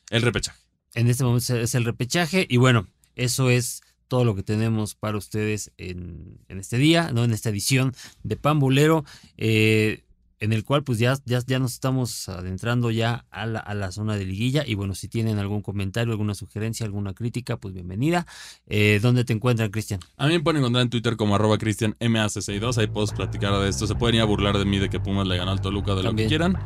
[0.10, 0.60] el repechaje.
[0.96, 5.20] En este momento es el repechaje y bueno, eso es todo lo que tenemos para
[5.20, 7.24] ustedes en, en este día, ¿no?
[7.24, 9.06] En esta edición de Pambulero.
[9.38, 10.02] Eh,
[10.40, 13.92] en el cual pues ya, ya, ya nos estamos adentrando ya a la, a la,
[13.92, 18.28] zona de liguilla y bueno, si tienen algún comentario, alguna sugerencia, alguna crítica, pues bienvenida.
[18.68, 20.00] Eh, ¿Dónde te encuentran, Cristian?
[20.18, 23.88] A mí me pueden encontrar en Twitter como arroba cristianmac62, ahí puedo platicar de esto.
[23.88, 26.04] Se pueden ir a burlar de mí de que Pumas le ganó al Toluca de
[26.04, 26.58] lo que quieran.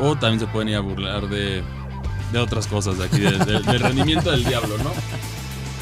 [0.00, 1.62] O también se pueden ir a burlar de,
[2.32, 4.90] de otras cosas de aquí, del rendimiento del diablo, ¿no?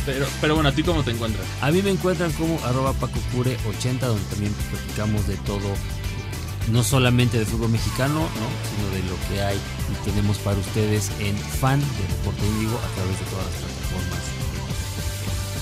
[0.05, 1.45] Pero, pero bueno, ¿a ti cómo te encuentras?
[1.61, 5.69] A mí me encuentran como arroba pacocure80, donde también platicamos de todo
[6.69, 8.29] no solamente de fútbol mexicano, ¿no?
[8.71, 12.95] sino de lo que hay y tenemos para ustedes en Fan de Deporte Índigo a
[12.95, 14.21] través de todas las plataformas.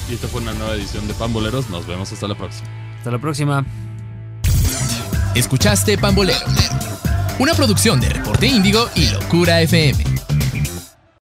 [0.09, 1.71] Y esta fue una nueva edición de Pamboleros.
[1.71, 2.69] Nos vemos hasta la próxima.
[2.99, 3.65] Hasta la próxima.
[5.35, 6.39] Escuchaste Pambolero,
[7.41, 10.24] una producción de Reporte Índigo y Locura FM.